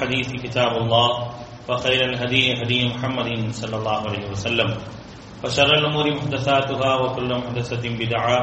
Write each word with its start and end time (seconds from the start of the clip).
الحديث 0.00 0.32
كتاب 0.48 0.80
الله 0.80 1.08
وخير 1.68 2.00
الهدي 2.04 2.56
هدي 2.56 2.88
محمد 2.88 3.52
صلى 3.52 3.76
الله 3.76 4.00
عليه 4.08 4.24
وسلم. 4.32 4.68
وشر 5.44 5.70
الأمور 5.76 6.06
محدثاتها 6.16 6.90
وكل 7.04 7.28
محدثة 7.28 7.84
بدعة 7.84 8.40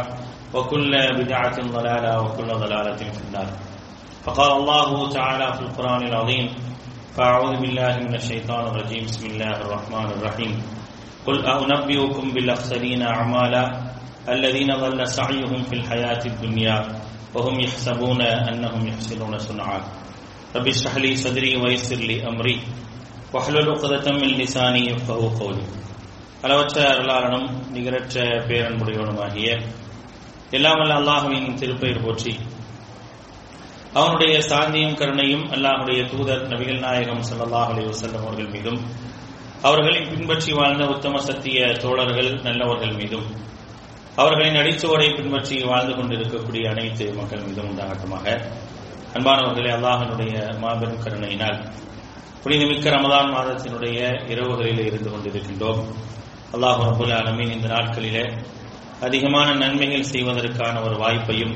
وكل 0.53 0.93
بدعة 1.17 1.57
ضلالة 1.57 2.21
وكل 2.21 2.49
ضلالة 2.61 3.01
في 3.09 3.21
النار. 3.25 3.49
فقال 4.25 4.51
الله 4.51 5.09
تعالى 5.09 5.47
في 5.53 5.61
القرآن 5.61 6.01
العظيم 6.07 6.45
فأعوذ 7.17 7.53
بالله 7.57 7.93
من 8.05 8.13
الشيطان 8.15 8.63
الرجيم 8.67 9.03
بسم 9.09 9.25
الله 9.25 9.53
الرحمن 9.65 10.07
الرحيم. 10.21 10.53
قل 11.25 11.37
أنبئكم 11.41 12.25
بالأخسرين 12.37 13.01
أعمالا 13.01 13.63
الذين 14.29 14.69
ضل 14.77 14.99
سعيهم 15.07 15.61
في 15.65 15.75
الحياة 15.81 16.21
الدنيا 16.25 16.77
وهم 17.33 17.59
يحسبون 17.59 18.21
أنهم 18.21 18.87
يحسنون 18.87 19.33
صنعا. 19.41 19.81
رب 20.56 20.66
اشرح 20.68 20.94
لي 20.96 21.10
صدري 21.16 21.52
ويسر 21.56 22.00
لي 22.02 22.16
أمري 22.22 22.56
واحلل 23.32 23.66
عقدة 23.70 24.06
من 24.12 24.30
لساني 24.36 24.82
يفقهوا 24.88 25.30
قولي 25.40 25.64
அளவற்ற 26.42 26.76
அருளாளனும் 26.92 27.44
நிகரற்ற 27.74 28.14
பேரன்புடையவனுமாகிய 28.48 29.48
எல்லாமல்ல 30.52 30.96
அல்லாஹுவின் 31.00 31.46
திருப்பெயர் 31.60 32.00
போற்றி 32.02 32.32
அவனுடைய 33.94 34.34
சாந்தியும் 34.48 34.96
கருணையும் 35.00 35.44
அல்லாஹுடைய 35.54 36.00
தூதர் 36.12 36.42
நபிகள் 36.52 36.82
நாயகம் 36.84 37.22
ஸல்லல்லாஹு 37.28 37.70
அலைஹி 37.72 37.88
வஸல்லம் 37.90 38.24
அவர்கள் 38.24 38.50
மீதும் 38.54 38.80
அவர்களை 39.62 40.00
பின்பற்றி 40.10 40.52
வாழ்ந்த 40.58 40.84
உத்தம 40.94 41.20
சத்திய 41.26 41.68
தோழர்கள் 41.84 42.30
நல்லவர்கள் 42.46 42.94
மீதும் 43.00 43.26
அவர்களின் 44.16 44.60
அடிச்சுவடை 44.62 45.08
பின்பற்றி 45.18 45.56
வாழ்ந்து 45.70 45.94
கொண்டிருக்கக்கூடிய 45.98 46.64
அனைத்து 46.72 47.06
மக்கள் 47.18 47.46
மீதும் 47.46 47.68
உண்டாகட்டமாக 47.70 48.26
அன்பானவர்களே 49.17 49.69
அல்லாஹனுடைய 49.73 50.59
மாபெரும் 50.59 51.03
கருணையினால் 51.03 51.59
புனிதமிக்க 52.43 52.89
ரமதான் 52.89 53.31
மாதத்தினுடைய 53.35 53.99
இரவுகளிலே 54.33 54.83
இருந்து 54.85 55.09
கொண்டிருக்கின்றோம். 55.09 55.79
அல்லாஹ் 56.53 56.81
அபுல் 56.89 57.13
ஆலமீன் 57.13 57.51
இந்த 57.51 57.67
நாட்களிலே 57.67 58.23
அதிகமான 58.99 59.53
நன்மைகள் 59.53 60.03
செய்வதற்கான 60.03 60.81
ஒரு 60.81 60.95
வாய்ப்பையும் 60.95 61.55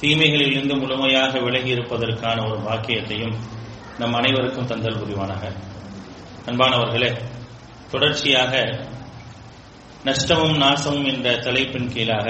தீமைகளிலிருந்து 0.00 0.78
முழுமையாக 0.78 1.38
விலகி 1.38 1.70
இருப்பதற்கான 1.70 2.46
ஒரு 2.48 2.58
பாக்கியத்தையும் 2.58 3.34
நம் 3.98 4.12
அனைவருக்கும் 4.12 4.66
தந்தல் 4.66 5.00
புரிவானாக. 5.00 5.52
அன்பானவர்களே 6.46 7.10
தொடர்ச்சியாக 7.90 8.54
நஷ்டமும் 10.04 10.56
நாசமும் 10.56 11.04
என்ற 11.04 11.36
தலைப்பின் 11.36 11.92
கீழாக 11.92 12.28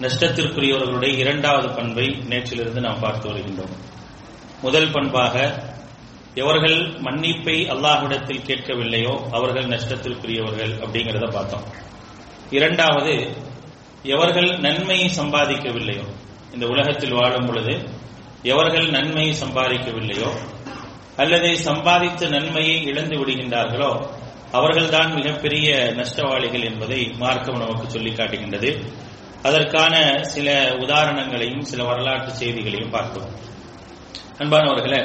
நஷ்டத்திற்குரியவர்களுடைய 0.00 1.16
இரண்டாவது 1.16 1.68
பண்பை 1.70 2.06
நேற்றிலிருந்து 2.28 2.80
நாம் 2.80 3.00
பார்த்து 3.00 3.28
வருகின்றோம். 3.28 3.74
முதல் 4.62 4.90
பண்பாக 4.90 5.64
எவர்கள் 6.34 6.78
மன்னிப்பை 7.00 7.56
அல்லாஹ்விடத்தில் 7.70 8.46
கேட்கவில்லையோ 8.46 9.30
அவர்கள் 9.30 9.64
நஷ்டத்திற்குரியவர்கள் 9.64 10.72
அப்படிங்கிறத 10.84 11.30
பார்த்தோம். 11.30 11.64
இரண்டாவது 12.50 13.34
எவர்கள் 14.02 14.58
நன்மையை 14.58 15.08
சம்பாதிக்கவில்லையோ 15.18 16.04
இந்த 16.52 16.66
உலகத்தில் 16.66 17.12
வாழும் 17.12 17.46
பொழுது 17.46 17.74
எவர்கள் 18.42 18.90
நன்மையை 18.90 19.34
சம்பாதிக்கவில்லையோ 19.42 20.30
அல்லது 21.16 21.48
சம்பாதித்த 21.64 22.28
நன்மையை 22.28 22.82
இழந்து 22.82 23.16
விடுகின்றார்களோ 23.16 23.90
அவர்கள்தான் 24.52 25.14
மிகப்பெரிய 25.14 25.94
நஷ்டவாளிகள் 25.96 26.64
என்பதை 26.64 27.12
மார்க்கம் 27.18 27.58
நமக்கு 27.58 27.90
சொல்லி 27.90 28.12
காட்டுகின்றது. 28.12 28.70
அதற்கான 29.46 29.94
சில 30.32 30.48
உதாரணங்களையும் 30.84 31.64
சில 31.70 31.80
வரலாற்று 31.84 32.32
செய்திகளையும் 32.40 32.94
பார்த்தோம். 32.96 33.30
அன்பானவர்களே 34.40 35.00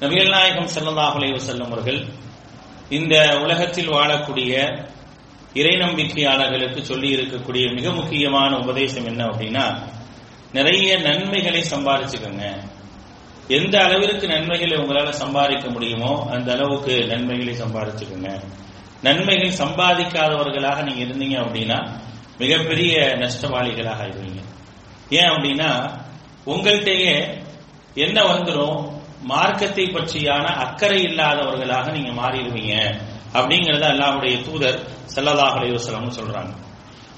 நபிகள் 0.00 0.34
நாயகம் 0.34 0.70
ஸல்லல்லாஹு 0.74 1.40
செல்லும் 1.46 1.70
அவர்கள் 1.70 2.00
இந்த 2.90 3.14
உலகத்தில் 3.44 3.90
வாழக்கூடிய 3.90 4.52
இறை 5.54 5.74
நம்பிக்கையாளர்களுக்கு 5.76 6.80
சொல்லி 6.84 7.08
இருக்கக்கூடிய 7.16 7.64
மிக 7.72 7.90
முக்கியமான 7.90 8.50
உபதேசம் 8.58 9.06
என்ன 9.06 9.20
அப்படின்னா 9.24 9.64
நிறைய 10.52 10.90
நன்மைகளை 11.06 11.62
சம்பாதிச்சுக்கோங்க 11.72 12.44
எந்த 13.56 13.74
அளவிற்கு 13.84 14.26
நன்மைகளை 14.26 14.76
உங்களால் 14.76 15.20
சம்பாதிக்க 15.22 15.66
முடியுமோ 15.70 16.12
அந்த 16.34 16.48
அளவுக்கு 16.52 16.94
நன்மைகளை 17.12 17.54
சம்பாதிச்சுக்கோங்க 17.62 18.30
நன்மைகள் 19.02 19.60
சம்பாதிக்காதவர்களாக 19.62 20.82
நீங்க 20.82 21.02
இருந்தீங்க 21.06 21.36
அப்படின்னா 21.44 21.78
மிகப்பெரிய 22.38 22.94
நஷ்டவாளிகளாக 23.22 24.02
ஆயிடுவீங்க 24.04 24.40
ஏன் 25.10 25.30
அப்படின்னா 25.34 25.70
உங்கள்கிட்டயே 26.46 27.14
என்ன 27.94 28.22
வந்துடும் 28.22 28.94
மார்க்கத்தை 29.32 29.84
பற்றியான 29.86 30.46
அக்கறை 30.64 30.98
இல்லாதவர்களாக 31.02 31.92
நீங்க 31.92 32.22
மாறிடுவீங்க. 32.22 32.74
அப்படிங்கறத 33.34 33.84
அல்லாவுடைய 33.92 34.34
தூதர் 34.44 34.78
ஸல்லல்லாஹு 35.14 35.56
அலைஹி 35.58 35.78
சொல்றாங்க. 36.18 36.52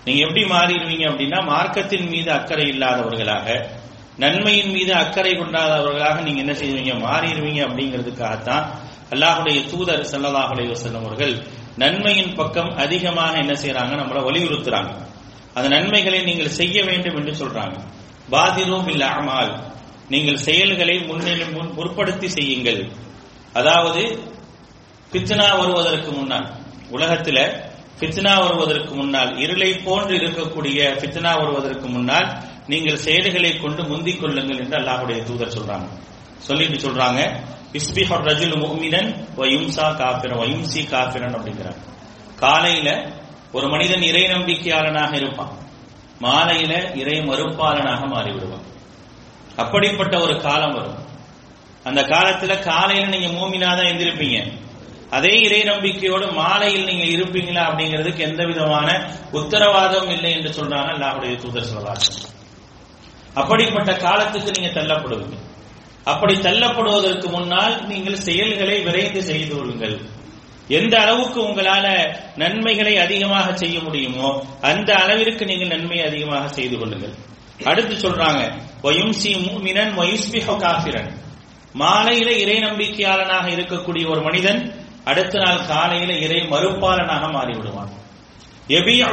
நீங்க 0.04 0.20
எப்படி 0.26 0.44
மாறிடுவீங்க 0.44 1.04
அப்படின்னா 1.10 1.40
மார்க்கத்தின் 1.44 2.08
மீது 2.08 2.30
அக்கறை 2.32 2.66
இல்லாதவர்களாக 2.68 3.46
நன்மையின் 4.18 4.70
மீது 4.70 4.94
அக்கறை 4.94 5.32
கொண்டாதவர்களாக 5.32 6.22
நீங்க 6.22 6.40
என்ன 6.40 6.52
செய்வீங்க? 6.52 6.92
மாறிடுவீங்க 7.06 7.60
அப்படிங்கிறதுக்காகத்தான் 7.66 8.64
அல்லாஹுடைய 9.10 9.58
தூதர் 9.70 10.04
ஸல்லல்லாஹு 10.12 10.52
அலைஹி 10.54 10.96
அவர்கள் 10.96 11.34
நன்மையின் 11.76 12.34
பக்கம் 12.34 12.76
அதிகமாக 12.76 13.36
என்ன 13.36 13.52
செய்யறாங்க 13.52 13.92
நம்மளை 14.00 14.22
வலியுறுத்துறாங்க. 14.28 14.92
அந்த 15.58 15.68
நன்மைகளை 15.74 16.20
நீங்கள் 16.28 16.56
செய்ய 16.58 16.78
வேண்டும் 16.88 17.16
என்று 17.20 17.34
சொல்றாங்க. 17.42 17.76
பாதிரோ 18.32 18.78
இல்லாமல் 18.94 19.20
அமால் 19.20 19.52
நீங்கள் 20.12 20.42
செயல்களை 20.48 20.96
முன்னிலை 21.08 21.46
முன் 21.54 21.72
முற்படுத்தி 21.78 22.28
செய்யுங்கள். 22.36 22.82
அதாவது 23.58 24.02
பித்னா 25.12 25.48
வருவதற்கு 25.60 26.10
முன்னால் 26.18 26.46
உலகத்துல 26.96 27.38
பித்னா 28.00 28.32
வருவதற்கு 28.44 28.92
முன்னால் 28.98 29.30
இருளை 29.44 29.70
போன்று 29.86 30.12
இருக்கக்கூடிய 30.20 30.78
பித்னா 31.02 31.32
வருவதற்கு 31.40 31.86
முன்னால் 31.94 32.28
நீங்கள் 32.72 33.02
செயல்களை 33.06 33.52
கொண்டு 33.62 33.82
முந்திக் 33.90 34.20
கொள்ளுங்கள் 34.20 34.60
என்று 34.62 34.76
அல்லாஹுடைய 34.80 35.18
தூதர் 35.28 35.54
சொல்றாங்க. 35.56 35.88
சொல்லிட்டு 36.48 36.78
சொல்றாங்க 36.86 37.20
இஸ்பிஹர் 37.78 38.26
ரஜுல் 38.28 38.58
முஹ்மினன் 38.64 39.08
வயும்சா 39.38 39.86
காபிரன் 40.00 40.40
வயும்சி 40.42 40.82
காபிரன் 40.92 41.36
அப்படிங்கிறாங்க. 41.38 41.80
காலையில 42.42 42.88
ஒரு 43.52 43.68
மனிதன் 43.68 44.02
இறை 44.02 44.22
நம்பிக்கையாளனாக 44.22 45.14
இருப்பான். 45.14 45.58
மாலையில 46.20 46.96
இறை 46.96 47.18
மறுப்பாளனாக 47.20 48.00
மாறிவிடுவான். 48.06 48.66
அப்படிப்பட்ட 49.56 50.20
ஒரு 50.20 50.40
காலம் 50.40 50.74
வரும். 50.74 51.06
அந்த 51.84 52.02
காலத்துல 52.02 52.62
காலையில 52.62 53.06
நீங்க 53.06 53.28
மூமினா 53.28 53.66
தான் 53.66 53.90
எந்திருப்பீங்க. 53.92 54.52
அதே 55.10 55.40
இறை 55.40 55.62
நம்பிக்கையோடு 55.62 56.32
மாலையில் 56.32 56.84
நீங்க 56.84 57.04
இருப்பீங்களா 57.04 57.62
அப்படிங்கிறதுக்கு 57.68 58.18
எந்த 58.18 58.44
விதமான 58.44 59.10
உத்தரவாதம் 59.32 60.10
இல்லை 60.10 60.32
என்று 60.32 60.50
சொல்றாங்க 60.50 60.90
அல்லாஹுடைய 60.94 61.36
தூதர் 61.36 61.72
சொல்றாங்க 61.74 62.26
அப்படிப்பட்ட 63.34 63.96
காலத்துக்கு 63.96 64.50
நீங்க 64.50 64.80
தள்ளப்படுவீங்க. 64.80 65.36
அப்படி 66.04 66.34
தள்ளப்படுவதற்கு 66.34 67.30
முன்னால் 67.30 67.86
நீங்கள் 67.86 68.14
செயல்களை 68.14 68.82
விரைந்து 68.82 69.22
செய்து 69.22 69.56
கொள்ளுங்கள். 69.56 70.00
எந்த 70.68 70.98
அளவுக்கு 70.98 71.42
உங்களால 71.42 72.16
நன்மைகளை 72.36 72.98
அதிகமாக 72.98 73.56
செய்ய 73.56 73.80
முடியுமோ 73.80 74.44
அந்த 74.60 74.94
அளவிற்கு 74.94 75.44
நீங்கள் 75.44 75.68
நன்மையை 75.68 76.06
அதிகமாக 76.06 76.48
செய்து 76.48 76.78
கொள்ளுங்கள். 76.78 77.14
அடுத்து 77.64 77.94
சொல்றாங்க 77.94 78.52
மாலையில 81.78 82.28
இறை 82.28 82.58
நம்பிக்கையாளனாக 82.58 83.48
இருக்கக்கூடிய 83.50 84.10
ஒரு 84.10 84.22
மனிதன் 84.22 84.74
அடுத்த 85.04 85.38
நாள் 85.38 85.66
காலையில 85.66 86.12
இறை 86.12 86.40
மறுப்பாளனாக 86.40 87.26
மாறிவிடுவான். 87.28 87.90
துன்யா 88.68 89.10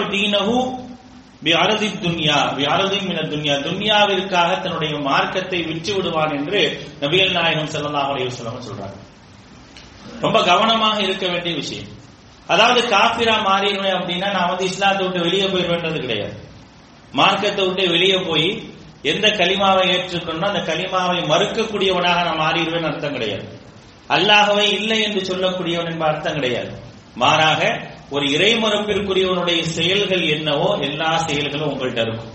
துன்யா. 3.31 3.59
துன்யாவிற்காக 3.61 4.61
தன்னுடைய 4.61 4.97
மார்க்கத்தை 4.97 5.61
விற்று 5.61 5.95
விடுவான் 5.95 6.31
என்று 6.31 6.87
நபிகள் 7.01 7.31
நாயகம் 7.31 7.67
செல்லலாம் 7.67 8.19
சொல்றாங்க. 8.19 9.13
ரொம்ப 10.19 10.43
கவனமாக 10.43 11.01
இருக்க 11.01 11.27
வேண்டிய 11.27 11.55
விஷயம். 11.55 11.87
அதாவது 12.47 12.87
காபிரா 12.87 13.35
மாறிடுவேன் 13.35 13.97
அப்படின்னா 13.97 14.31
நான் 14.31 14.47
வந்து 14.47 14.65
இஸ்லாத்தை 14.65 15.05
விட்டு 15.05 15.21
வெளியே 15.21 15.45
போயிடுவேன்றது 15.45 15.99
கிடையாது. 15.99 16.35
மார்க்கத்தை 17.11 17.65
விட்டு 17.65 17.89
வெளியே 17.89 18.17
போய் 18.17 18.73
எந்த 19.01 19.27
களிமாவை 19.27 19.83
ஏற்றுக்கணும் 19.87 20.41
அந்த 20.41 20.73
களிமாவை 20.73 21.19
மறுக்கக்கூடியவனாக 21.27 22.23
நான் 22.23 22.39
மாறிடுவேன் 22.39 22.83
அர்த்தம் 22.83 23.13
கிடையாது. 23.13 23.59
அல்லாகவே 24.09 24.71
இல்லை 24.71 25.03
என்று 25.03 25.21
சொல்லக்கூடியவன் 25.25 25.91
என்ப 25.91 26.05
அர்த்தம் 26.05 26.33
கிடையாது. 26.33 26.71
மாறாக 27.15 27.79
ஒரு 28.09 28.31
இறை 28.31 28.55
மறுப்பிற்குரியவனுடைய 28.55 29.61
செயல்கள் 29.61 30.21
என்னவோ 30.21 30.77
எல்லா 30.81 31.17
செயல்களும் 31.17 31.69
உங்கள்கிட்ட 31.69 32.01
இருக்கும். 32.01 32.34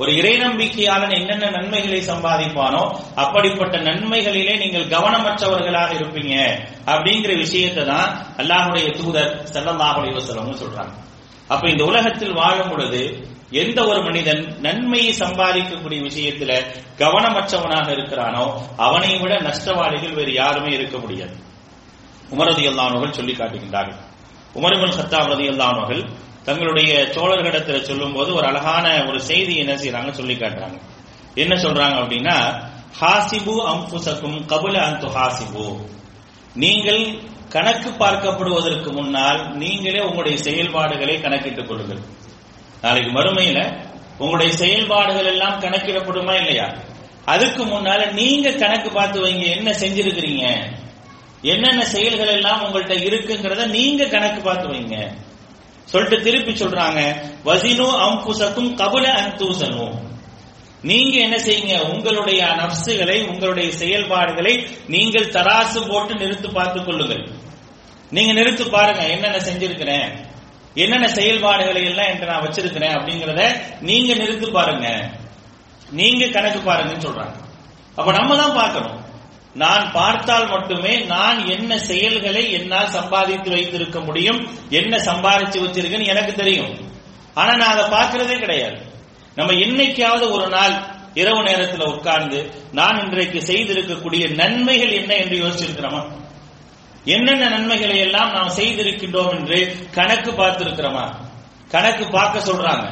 ஒரு 0.00 0.10
இறை 0.18 0.32
நம்பிக்கையாளன் 0.42 1.14
என்னென்ன 1.18 1.46
நன்மைகளை 1.56 2.00
சம்பாதிப்பானோ 2.10 2.82
அப்படிப்பட்ட 3.22 3.76
நன்மைகளிலே 3.88 4.54
நீங்கள் 4.62 4.90
கவனமற்றவர்களாக 4.94 5.90
இருப்பீங்க. 5.98 6.34
அப்படிங்கிற 6.92 7.32
விஷயத்தை 7.44 7.84
தான் 7.92 8.10
அல்லாஹுடைய 8.40 8.86
தூதர் 9.00 9.32
ஸல்லல்லாஹு 9.54 9.98
அலைஹி 10.00 10.60
சொல்றாங்க. 10.62 10.94
அப்ப 11.52 11.64
இந்த 11.70 11.84
உலகத்தில் 11.84 12.38
வாழும் 12.40 12.70
பொழுது 12.70 13.02
எந்த 13.62 13.78
ஒரு 13.90 14.00
மனிதன் 14.06 14.42
நன்மையை 14.66 15.12
சம்பாதிக்கக்கூடிய 15.22 16.00
விஷயத்துல 16.08 16.52
கவனமற்றவனாக 17.02 17.88
இருக்கிறானோ 17.96 18.44
அவனை 18.86 19.12
விட 19.22 19.34
நஷ்டவாளிகள் 19.48 20.16
வேறு 20.18 20.32
யாருமே 20.40 20.70
இருக்க 20.78 20.96
முடியாது. 20.98 21.36
உமரதி 22.34 22.64
அல்லானவர்கள் 22.70 23.16
சொல்லி 23.18 23.34
காட்டுகின்றார்கள். 23.34 24.00
உமர்பின் 24.58 24.96
சத்தா 24.98 25.18
ரதி 25.32 25.46
அல்லானவர்கள் 25.52 26.02
தங்களுடைய 26.48 26.92
சோழர்களிடத்துல 27.14 27.82
சொல்லும் 27.82 28.12
போது 28.12 28.34
ஒரு 28.34 28.46
அழகான 28.46 29.06
ஒரு 29.08 29.20
செய்தி 29.20 29.54
என்ன 29.56 29.74
செய்யறாங்க 29.74 30.10
சொல்லி 30.10 30.34
காட்டுறாங்க. 30.34 30.78
என்ன 31.34 31.54
சொல்றாங்க 31.54 31.96
அப்படின்னா 32.02 32.36
ஹாசிபு 33.00 33.54
அம்புசக்கும் 33.72 34.38
கபுல 34.46 34.76
அந்த 34.88 35.06
ஹாசிபு 35.06 35.64
நீங்கள் 36.54 37.02
கணக்கு 37.48 37.90
பார்க்கப்படுவதற்கு 37.90 38.92
முன்னால் 38.92 39.40
நீங்களே 39.56 40.00
உங்களுடைய 40.00 40.38
செயல்பாடுகளை 40.38 41.20
கணக்கிட்டுக் 41.20 41.68
கொள்ளுங்கள். 41.68 42.02
நாளைக்கு 42.82 43.10
மறுமையில 43.10 43.60
உங்களுடைய 44.18 44.52
செயல்பாடுகள் 44.52 45.24
எல்லாம் 45.24 45.60
கணக்கிடப்படுமா 45.60 46.34
இல்லையா? 46.34 46.66
அதுக்கு 47.24 47.62
முன்னால 47.64 48.12
நீங்க 48.12 48.52
கணக்கு 48.52 48.90
பார்த்து 48.90 49.24
வைங்க 49.24 49.46
என்ன 49.56 49.70
செஞ்சிருக்கிறீங்க? 49.70 50.44
என்னென்ன 51.42 51.84
செயல்கள் 51.84 52.26
எல்லாம் 52.26 52.62
உங்கள்கிட்ட 52.64 52.96
இருக்குங்கிறத 53.08 53.66
நீங்க 53.66 54.04
கணக்கு 54.04 54.40
பார்த்து 54.40 54.68
வைங்க. 54.68 54.96
சொல்லிட்டு 55.90 56.24
திருப்பி 56.24 56.52
சொல்றாங்க 56.52 57.00
வசினு 57.44 57.86
அம்புசக்கும் 58.06 58.70
கபுல 58.80 59.06
அந்தூசனும் 59.20 59.96
நீங்க 60.82 61.16
என்ன 61.26 61.36
செய்யுங்க? 61.38 61.76
உங்களுடைய 61.92 62.40
நப்சுகளை 62.60 63.16
உங்களுடைய 63.28 63.68
செயல்பாடுகளை 63.70 64.52
நீங்கள் 64.86 65.32
தராசு 65.36 65.80
போட்டு 65.88 66.14
நிறுத்து 66.14 66.48
பார்த்துக் 66.52 66.86
கொள்ளுங்கள். 66.86 67.24
நீங்க 68.10 68.32
நிறுத்து 68.32 68.64
பாருங்க 68.70 69.02
என்னென்ன 69.08 69.38
செஞ்சிருக்கிறேன் 69.38 70.08
என்னென்ன 70.74 71.06
செயல்பாடுகளை 71.08 71.82
எல்லாம் 71.84 72.10
என்று 72.12 72.26
நான் 72.26 72.44
வச்சிருக்கிறேன் 72.44 72.94
அப்படிங்கறத 72.96 73.42
நீங்க 73.80 74.14
நிறுத்து 74.14 74.48
பாருங்க. 74.50 74.88
நீங்க 75.90 76.26
கணக்கு 76.26 76.60
பாருங்கன்னு 76.70 77.06
சொல்றாங்க. 77.06 77.36
அப்ப 77.96 78.12
நம்ம 78.12 78.36
தான் 78.36 78.56
பார்க்கணும். 78.60 78.97
நான் 79.58 79.92
பார்த்தால் 79.92 80.48
மட்டுமே 80.48 80.92
நான் 80.96 81.38
என்ன 81.46 81.78
செயல்களை 81.78 82.52
என்னால் 82.52 82.88
சம்பாதித்து 82.88 83.50
வைத்திருக்க 83.50 84.00
முடியும் 84.00 84.40
என்ன 84.70 84.96
சம்பாதிச்சு 84.96 85.58
வச்சிருக்கேன்னு 85.64 86.06
எனக்கு 86.06 86.32
தெரியும். 86.32 86.72
ஆனா 87.34 87.52
நான் 87.54 87.76
அதை 87.76 87.84
பார்க்கறதே 87.84 88.38
கிடையாது. 88.38 88.78
நம்ம 89.34 89.52
என்னைக்காவது 89.52 90.30
ஒரு 90.30 90.48
நாள் 90.48 90.74
இரவு 91.14 91.42
நேரத்தில் 91.42 91.86
உட்கார்ந்து 91.86 92.52
நான் 92.72 93.00
இன்றைக்கு 93.04 93.38
செய்திருக்கக்கூடிய 93.38 94.34
நன்மைகள் 94.34 94.90
என்ன 94.90 95.14
என்று 95.14 95.36
யோசிச்சிருக்கிறோமா? 95.44 96.02
என்னென்ன 97.04 97.48
நன்மைகளை 97.48 97.98
எல்லாம் 97.98 98.32
நாம் 98.32 98.56
செய்திருக்கின்றோம் 98.56 99.34
என்று 99.38 99.88
கணக்கு 99.94 100.32
பார்த்திருக்கிறோமா? 100.32 101.04
கணக்கு 101.68 102.08
பார்க்க 102.08 102.52
சொல்றாங்க. 102.52 102.86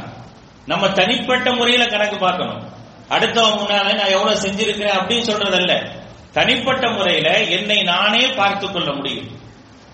நம்ம 0.66 0.88
தனிப்பட்ட 0.88 1.52
முறையில 1.52 1.86
கணக்கு 1.86 2.16
பார்க்கணும். 2.16 2.62
அடுத்தவங்க 3.08 3.58
முன்னால 3.58 3.94
நான் 3.94 4.14
எவ்வளவு 4.16 4.40
செஞ்சிருக்கிறேன் 4.40 4.96
அப்படின்னு 4.98 5.28
சொல்றதல்ல. 5.30 6.04
தனிப்பட்ட 6.36 6.90
முறையில 6.90 7.42
என்னை 7.42 7.82
நானே 7.82 8.26
பார்த்துக் 8.26 8.72
கொள்ள 8.72 8.92
முடியும். 8.92 9.40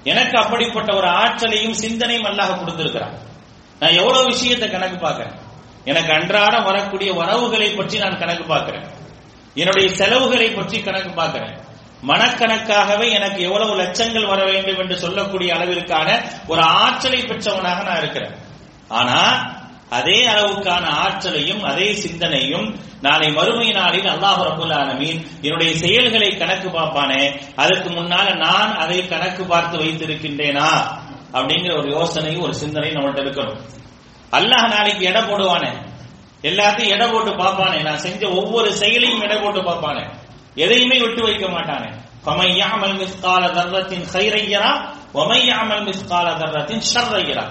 எனக்கு 0.05 0.39
அப்படிப்பட்ட 0.39 0.97
ஒரு 0.97 1.09
ஆற்றலையும் 1.09 1.75
சிந்தனையும் 1.75 2.25
அல்லாஹ் 2.25 2.59
கொடுத்திருக்கிறான். 2.59 3.19
நான் 3.81 3.93
எவ்வளவு 3.93 4.25
விஷயத்தை 4.25 4.71
கணக்கு 4.71 4.97
பார்க்கிறேன்? 4.97 5.33
எனக்கு 5.85 6.13
அன்றாடம் 6.13 6.65
வரக்கூடிய 6.65 7.13
வரவுகளை 7.13 7.71
பற்றி 7.71 7.99
நான் 7.99 8.19
கணக்கு 8.19 8.45
பார்க்கிறேன். 8.45 8.85
என்னுடைய 9.55 9.95
செலவுகளை 9.95 10.51
பற்றி 10.51 10.81
கணக்கு 10.81 11.11
பார்க்கிறேன். 11.11 11.59
மனக்கணக்காகவே 12.09 13.13
எனக்கு 13.13 13.43
எவ்வளவு 13.43 13.81
லட்சங்கள் 13.81 14.27
வர 14.27 14.45
வேண்டும் 14.45 14.79
என்று 14.79 14.97
சொல்லக்கூடிய 14.97 15.55
அளவிற்கான 15.55 16.23
ஒரு 16.47 16.61
ஆற்றலை 16.61 17.23
பெற்றவனாக 17.23 17.83
நான் 17.83 17.99
இருக்கிறேன். 17.99 18.35
ஆனா 18.89 19.51
அதே 19.91 20.27
அளவுக்கான 20.29 20.85
ஆற்றலையும் 20.85 21.63
அதே 21.63 21.93
சிந்தனையும் 21.93 22.81
நாளை 23.06 23.28
மறுமை 23.38 23.68
நாளில் 23.80 24.08
அல்லாஹ் 24.14 24.40
ரபுல் 24.50 24.76
ஆலமீன் 24.82 25.20
என்னுடைய 25.46 25.72
செயல்களை 25.84 26.30
கணக்கு 26.42 26.70
பார்ப்பானே 26.78 27.22
அதற்கு 27.62 27.90
முன்னால 27.98 28.28
நான் 28.46 28.72
அதை 28.84 29.00
கணக்கு 29.14 29.44
பார்த்து 29.52 29.76
வைத்திருக்கின்றேனா 29.84 30.70
அப்படிங்கிற 31.38 31.74
ஒரு 31.82 31.90
யோசனை 31.98 32.34
ஒரு 32.46 32.54
சிந்தனை 32.64 32.90
நம்மள்ட்ட 32.96 33.26
இருக்கணும் 33.26 33.62
அல்லாஹ் 34.38 34.68
நாளைக்கு 34.76 35.04
எடை 35.12 35.22
போடுவானே 35.30 35.72
எல்லாத்தையும் 36.44 36.94
எடை 36.96 37.08
போட்டு 37.14 37.32
பார்ப்பானே 37.44 37.80
நான் 37.88 38.04
செஞ்ச 38.08 38.24
ஒவ்வொரு 38.40 38.72
செயலையும் 38.82 39.24
எடை 39.28 39.38
போட்டு 39.44 39.62
பார்ப்பானே 39.70 40.04
எதையுமே 40.66 41.00
விட்டு 41.06 41.24
வைக்க 41.30 41.48
மாட்டானே 41.56 41.90
فَمَنْ 42.26 42.50
يَعْمَلْ 42.62 42.92
مِثْقَالَ 43.04 43.44
ذَرَّةٍ 43.58 43.92
خَيْرًا 44.14 44.40
يَرَهُ 44.54 44.74
وَمَنْ 45.14 45.40
يَعْمَلْ 45.52 45.80
مِثْقَالَ 45.90 46.28
ذَرَّةٍ 46.42 46.72
شَرًّا 46.92 47.20
يَرَهُ 47.30 47.48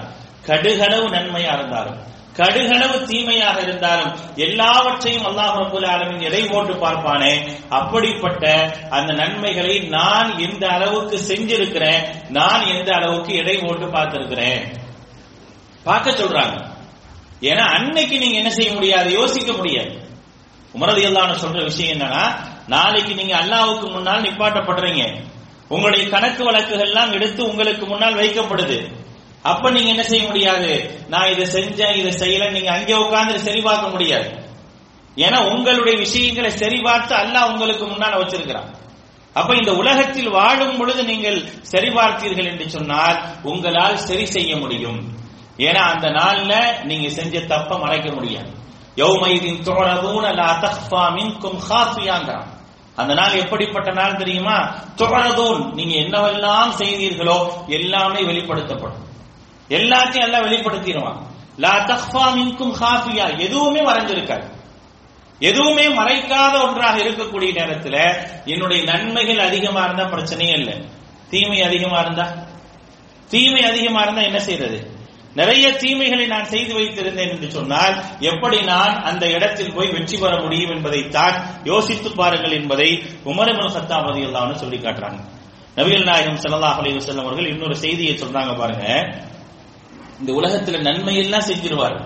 கடுகளவு 0.47 1.07
நன்மையா 1.15 1.51
இருந்தாலும் 1.57 1.97
கடுகளவு 2.36 3.04
தீமையாக 3.04 3.60
இருந்தாலும் 3.60 4.36
எல்லாவற்றையும் 4.36 5.24
அல்லாஹ் 5.24 5.56
ரபுல் 5.56 5.86
ஆலமின் 5.86 6.20
எதை 6.20 6.44
போட்டு 6.44 6.72
பார்ப்பானே? 6.72 7.48
அப்படிப்பட்ட 7.68 8.76
அந்த 8.90 9.12
நன்மைகளை 9.12 9.78
நான் 9.78 10.38
எந்த 10.38 10.68
அளவுக்கு 10.68 11.18
செஞ்சிருக்கிறேன்? 11.18 12.28
நான் 12.28 12.66
எந்த 12.66 12.92
அளவுக்கு 12.94 13.34
எடை 13.34 13.56
போட்டு 13.56 13.86
பார்த்திருக்கிறேன்? 13.86 14.76
பார்க்க 15.84 16.10
சொல்றாங்க. 16.10 16.70
ஏன்னா 17.40 17.60
அன்னைக்கு 17.60 18.18
நீங்க 18.18 18.36
என்ன 18.36 18.50
செய்ய 18.50 18.72
முடியாது? 18.72 19.12
யோசிக்க 19.12 19.52
முடியாது. 19.52 20.08
உமரது 20.74 21.02
எல்லாம் 21.02 21.30
சொல்ற 21.30 21.62
விஷயம் 21.62 21.98
என்னன்னா 21.98 22.36
நாளைக்கு 22.66 23.14
நீங்க 23.14 23.36
அல்லாவுக்கு 23.36 23.90
முன்னால் 23.90 24.22
நிப்பாட்டப்படுறீங்க. 24.22 25.30
உங்களுடைய 25.68 26.08
கணக்கு 26.08 26.44
வழக்குகள் 26.44 26.86
எல்லாம் 26.86 27.12
எடுத்து 27.12 27.44
உங்களுக்கு 27.44 27.86
முன்னால் 27.86 28.14
வைக்கப்படுது. 28.14 29.01
அப்ப 29.42 29.70
நீங்க 29.70 29.88
என்ன 29.88 30.02
செய்ய 30.02 30.26
முடியாது? 30.26 30.72
நான் 31.08 31.30
இதை 31.32 31.44
செஞ்சேன் 31.54 31.96
இதை 32.00 32.12
செய்யல 32.22 32.50
நீங்க 32.50 32.70
அங்கே 32.72 32.94
உட்கார்ந்து 32.94 33.38
சரி 33.38 33.60
பார்க்க 33.60 33.88
முடியாது. 33.88 34.28
ஏன்னா 35.16 35.38
உங்களுடைய 35.52 35.98
விஷயங்களை 35.98 36.50
சரி 36.50 36.80
பார்த்து 36.80 37.14
அல்லாஹ் 37.14 37.50
உங்களுக்கு 37.52 37.86
முன்னால் 37.86 38.20
வச்சிருக்கிறான். 38.22 38.70
அப்ப 39.34 39.54
இந்த 39.54 39.72
உலகத்தில் 39.74 40.30
வாழும் 40.30 40.76
பொழுது 40.78 41.04
நீங்கள் 41.04 41.38
சரி 41.62 41.88
பார்த்தீர்கள் 41.88 42.48
என்று 42.52 42.70
சொன்னால் 42.70 43.18
உங்களால் 43.42 43.96
சரி 43.96 44.26
செய்ய 44.26 44.56
முடியும். 44.56 45.00
ஏன்னா 45.58 45.82
அந்த 45.92 46.08
நாள்ல 46.08 46.52
நீங்க 46.84 47.08
செஞ்ச 47.08 47.40
தப்ப 47.40 47.78
மறைக்க 47.78 48.10
முடியாது. 48.12 48.50
யௌமைதின் 48.96 49.62
துறதூன 49.66 50.34
லா 50.34 50.48
தக்ஃபா 50.64 51.02
மின்கும் 51.16 51.60
ஹாஃபியாங்கிறான். 51.68 52.48
அந்த 52.96 53.14
நாள் 53.14 53.32
எப்படிப்பட்ட 53.32 53.90
நாள் 53.90 54.16
தெரியுமா? 54.16 54.56
துறதூன் 54.96 55.62
நீங்க 55.74 55.94
என்னவெல்லாம் 56.04 56.72
செய்தீர்களோ 56.80 57.38
எல்லாமே 57.68 58.20
வெளிப்படுத்தப்படும். 58.20 59.00
எல்லாத்தையும் 59.68 60.22
எல்லாம் 60.22 60.44
வெளிப்படுத்திடுவான். 60.44 61.20
லா 61.56 61.74
தக்ஃபா 61.84 62.24
மின்கும் 62.34 62.74
ஹாஃபியா. 62.80 63.38
எதுவுமே 63.38 63.80
மறைஞ்சிருக்காது 63.80 64.60
எதுவுமே 65.40 65.86
மறைக்காத 65.88 66.66
ஒன்றாக 66.66 66.98
இருக்கக்கூடிய 66.98 67.50
நேரத்துல 67.52 67.96
என்னுடைய 68.44 68.84
நன்மைகள் 68.84 69.38
அதிகமா 69.38 69.84
இருந்தா 69.84 70.04
பிரச்சனையே 70.04 70.52
இல்லை. 70.52 70.84
தீமை 71.30 71.62
அதிகமா 71.62 72.00
இருந்தா? 72.00 72.46
தீமை 73.28 73.62
அதிகமா 73.62 74.02
இருந்தா 74.02 74.22
என்ன 74.22 74.38
செய்யறது 74.38 75.00
நிறைய 75.34 75.72
தீமைகளை 75.72 76.26
நான் 76.26 76.44
செய்து 76.44 76.74
வைத்திருந்தேன் 76.74 77.30
என்று 77.30 77.50
சொன்னால் 77.50 78.04
எப்படி 78.20 78.60
நான் 78.60 79.02
அந்த 79.02 79.26
இடத்தில் 79.30 79.74
போய் 79.74 79.88
வெற்றி 79.88 80.18
பெற 80.18 80.40
முடியும் 80.40 80.70
என்பதைத்தான் 80.70 81.62
யோசித்து 81.64 82.10
பாருங்கள் 82.10 82.50
என்பதை 82.50 83.02
உமரமுல் 83.24 83.74
சத்தாமதி 83.76 84.22
எல்லாம் 84.22 84.54
சொல்லி 84.54 84.76
காட்டுறாங்க. 84.76 85.20
நபிகள் 85.76 86.04
நாயகம் 86.04 86.34
ஸல்லல்லாஹு 86.34 86.82
அலைஹி 86.82 86.98
வஸல்லம் 86.98 87.24
அவர்கள் 87.24 87.46
இன்னொரு 87.46 87.76
செய்தியை 87.76 88.14
சொல்றாங்க 88.14 88.58
பாருங்க. 88.58 89.14
இந்த 90.26 90.40
உலகத்துல 90.40 90.80
நன்மை 90.80 91.16
எல்லாம் 91.16 91.40
செஞ்சிருவார். 91.40 92.02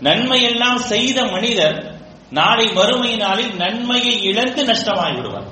நன்மை 0.00 0.42
எல்லாம் 0.42 0.78
செய்த 0.78 1.24
மனிதர் 1.24 2.00
நாளை 2.30 2.72
மறுமை 2.72 3.16
நாளில் 3.16 3.54
நன்மையை 3.54 4.22
இழந்து 4.22 4.64
நஷ்டமாகி 4.64 5.16
விடுவார் 5.16 5.46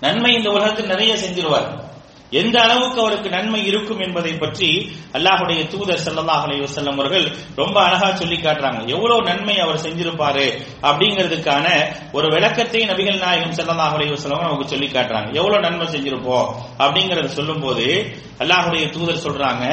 நன்மை 0.00 0.34
இந்த 0.34 0.50
உலகத்தில் 0.50 0.86
நிறைய 0.86 1.14
செஞ்சிருவார். 1.14 1.85
எந்த 2.30 2.62
அளவுக்கு 2.62 3.00
அவருக்கு 3.00 3.30
நன்மை 3.30 3.66
இருக்கும் 3.66 4.00
என்பதை 4.00 4.34
பற்றி 4.34 4.96
அல்லாஹுடைய 5.12 5.66
தூதர் 5.66 6.02
சல்லாஹ் 6.06 6.44
அலைவசல்லம் 6.46 6.98
அவர்கள் 6.98 7.26
ரொம்ப 7.56 7.82
அழகா 7.82 8.14
சொல்லி 8.14 8.36
காட்டுறாங்க. 8.36 8.86
எவ்வளவு 8.86 9.22
நன்மை 9.22 9.58
அவர் 9.58 9.76
செஞ்சிருப்பாரு 9.76 10.46
அப்படிங்கிறதுக்கான 10.82 11.66
ஒரு 12.12 12.28
விளக்கத்தை 12.28 12.86
நபிகள் 12.86 13.18
நாயகம் 13.18 13.54
சல்லாஹ் 13.54 13.94
அலைவசல்லம் 13.96 14.38
அவங்க 14.38 14.48
நமக்கு 14.48 14.68
சொல்லி 14.68 14.86
காட்டுறாங்க. 14.86 15.32
எவ்வளவு 15.32 15.60
நன்மை 15.60 15.86
செஞ்சிருப்போம் 15.86 16.48
அப்படிங்கறத 16.78 17.26
சொல்லும்போது 17.26 18.16
அல்லாஹுடைய 18.38 18.90
தூதர் 18.90 19.24
சொல்றாங்க 19.26 19.64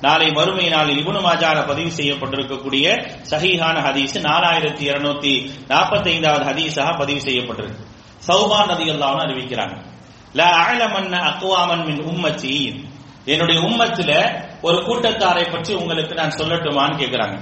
நாளை 0.00 0.30
மறுமை 0.30 0.68
நாளில் 0.68 1.04
இபுனு 1.04 1.20
மாஜால 1.20 1.66
பதிவு 1.66 1.90
செய்யப்பட்டிருக்கக்கூடிய 1.90 2.86
சஹீஹான 3.30 3.76
ஹதீஸ் 3.86 4.16
நாலாயிரத்தி 4.28 4.84
இருநூத்தி 4.90 5.50
நாற்பத்தி 5.68 6.08
ஐந்தாவது 6.08 6.44
ஹதீஸாக 6.44 6.98
பதிவு 6.98 7.20
செய்யப்பட்டிருக்கு. 7.20 7.84
சௌபான் 8.28 8.66
நதி 8.66 8.90
அறிவிக்கிறாங்க. 8.90 9.95
லா 10.36 10.68
அலமன்ன 10.68 11.16
அக்குவாமன் 11.16 11.84
மின் 11.84 12.04
உம்மச்சி 12.04 12.84
என்னுடைய 13.24 13.60
உம்மத்துல 13.60 14.40
ஒரு 14.62 14.76
கூட்டத்தாரை 14.76 15.52
பற்றி 15.52 15.74
உங்களுக்கு 15.74 16.14
நான் 16.14 16.28
சொல்லட்டுமான்னு 16.28 16.98
கேக்குறாங்க. 16.98 17.38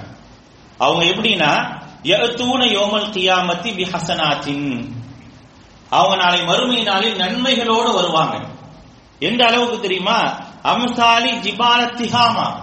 அவங்க 0.77 1.05
எப்படின்னா 1.05 1.79
யஅத்தூன 2.03 2.63
யோமல் 2.63 3.09
கியாமத்தி 3.09 3.71
விஹசனாத்தின் 3.71 4.91
அவங்க 5.89 6.15
நாளை 6.15 6.43
மறுமை 6.43 6.83
நாளில் 6.83 7.15
நன்மைகளோடு 7.15 7.93
வருவாங்க. 7.93 8.39
எந்த 9.19 9.45
அளவுக்கு 9.45 9.79
தெரியுமா? 9.79 10.19
அம்சாலி 10.61 11.31
ஜிபால 11.31 11.83
திஹாமா. 12.01 12.53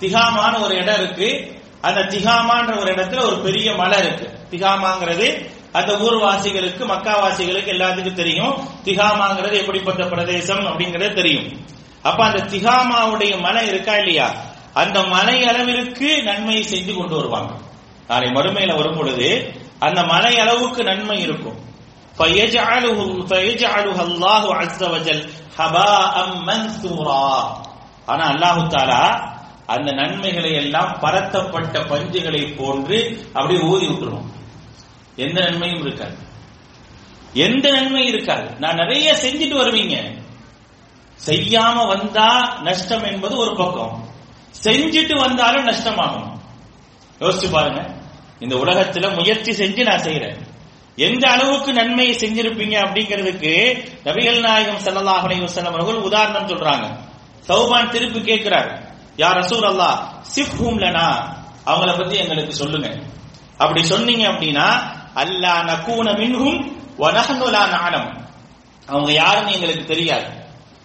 திஹாமான 0.00 0.60
ஒரு 0.60 0.74
இடம் 0.74 1.02
இருக்கு. 1.02 1.60
அந்த 1.80 2.00
திகாமான்ற 2.00 2.78
ஒரு 2.78 2.94
இடத்துல 2.94 3.24
ஒரு 3.26 3.38
பெரிய 3.38 3.74
மலை 3.74 3.98
இருக்கு. 3.98 4.38
திகாமாங்கிறது 4.50 5.58
அந்த 5.72 5.92
ஊர்வாசிகளுக்கு 5.92 6.84
மக்காவாசிகளுக்கு 6.86 7.70
எல்லாத்துக்கும் 7.70 8.12
தெரியும். 8.12 8.54
திகாமாங்கிறது 8.84 9.52
எப்படிப்பட்ட 9.52 10.04
பிரதேசம் 10.04 10.66
அப்படிங்கறது 10.66 11.14
தெரியும். 11.14 11.66
அப்ப 12.02 12.24
அந்த 12.24 12.38
திகாமாவுடைய 12.38 13.40
மலை 13.40 13.66
இருக்கா 13.66 13.96
இல்லையா? 13.96 14.30
அந்த 14.74 15.02
மலை 15.02 15.46
அளவிற்கு 15.46 16.22
நன்மையை 16.22 16.64
செஞ்சு 16.64 16.94
கொண்டு 16.94 17.16
வருவாங்க. 17.16 17.52
நாளை 18.08 18.28
மறுமையில 18.28 18.76
வரும் 18.76 18.96
பொழுது 18.96 19.54
அந்த 19.78 20.02
மலை 20.02 20.38
அளவுக்கு 20.38 20.84
நன்மை 20.84 21.20
இருக்கும். 21.20 21.68
ஆனா 28.06 28.30
அல்லாஹு 28.30 28.66
தாலா 28.66 29.28
அந்த 29.66 29.92
நன்மைகளை 29.92 30.54
எல்லாம் 30.54 30.98
பரத்தப்பட்ட 31.02 31.78
பஞ்சுகளை 31.80 32.56
போன்று 32.56 33.26
அப்படியே 33.32 33.60
ஊதி 33.60 33.86
விட்டுருவோம் 33.86 34.38
எந்த 35.16 35.40
நன்மையும் 35.40 35.80
இருக்காது. 35.80 36.16
எந்த 37.32 37.70
நன்மை 37.70 38.06
இருக்காது. 38.06 38.54
நான் 38.58 38.74
நிறைய 38.74 39.12
செஞ்சுட்டு 39.12 39.58
வருவீங்க. 39.58 40.18
செய்யாம 41.26 41.86
வந்தா 41.86 42.60
நஷ்டம் 42.62 43.02
என்பது 43.02 43.36
ஒரு 43.36 43.56
பக்கம். 43.56 44.08
செஞ்சுட்டு 44.62 45.14
வந்தாலும் 45.14 45.66
நஷ்டமாகும். 45.66 46.40
யோசிச்சு 47.18 47.50
பாருங்க. 47.50 47.94
இந்த 48.38 48.56
உலகத்துல 48.56 49.14
முயற்சி 49.14 49.52
செஞ்சு 49.52 49.82
நான் 49.82 49.98
செய்யறேன் 49.98 50.48
எந்த 50.96 51.30
அளவுக்கு 51.30 51.72
நன்மையை 51.72 52.16
செஞ்சிருப்பீங்க 52.16 52.78
அப்படிங்கிறதுக்கு 52.78 53.84
நபிகள் 54.04 54.40
நாயகம் 54.40 54.76
ஸல்லல்லாஹு 54.76 55.26
அலைஹி 55.26 55.64
அவர்கள் 55.64 55.94
உதாரணம் 55.94 56.48
சொல்றாங்க. 56.48 56.96
சௌபான் 57.48 57.88
திருப்பி 57.88 58.20
கேட்கிறார். 58.20 58.94
யார் 59.16 59.38
ரசூல் 59.38 59.64
அல்லா 59.64 59.96
சிஃப்ஹும் 60.34 61.18
அவங்கள 61.64 61.98
பத்தி 61.98 62.16
எங்களுக்கு 62.16 62.54
சொல்லுங்க. 62.54 62.98
அப்படி 63.58 63.84
சொன்னீங்க 63.84 64.28
அப்படின்னா 64.28 64.98
அல்லா 65.14 65.54
நகூன 65.70 66.12
மின்ஹும் 66.12 66.60
வனஹனுலா 66.98 67.62
நஹ்னு 67.74 68.20
அவங்க 68.86 69.12
யாருன்னு 69.12 69.52
எங்களுக்கு 69.52 69.84
தெரியாது. 69.84 70.38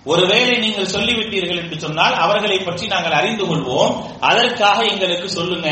ஒருவேளை 0.05 0.57
நீங்கள் 0.57 0.91
சொல்லிவிட்டீர்கள் 0.91 1.61
என்று 1.61 1.79
சொன்னால் 1.79 2.13
அவர்களை 2.13 2.59
பற்றி 2.59 2.87
நாங்கள் 2.87 3.11
அறிந்து 3.11 3.45
கொள்வோம். 3.45 3.93
அதற்காக 4.19 4.85
எங்களுக்கு 4.85 5.29
சொல்லுங்க 5.29 5.69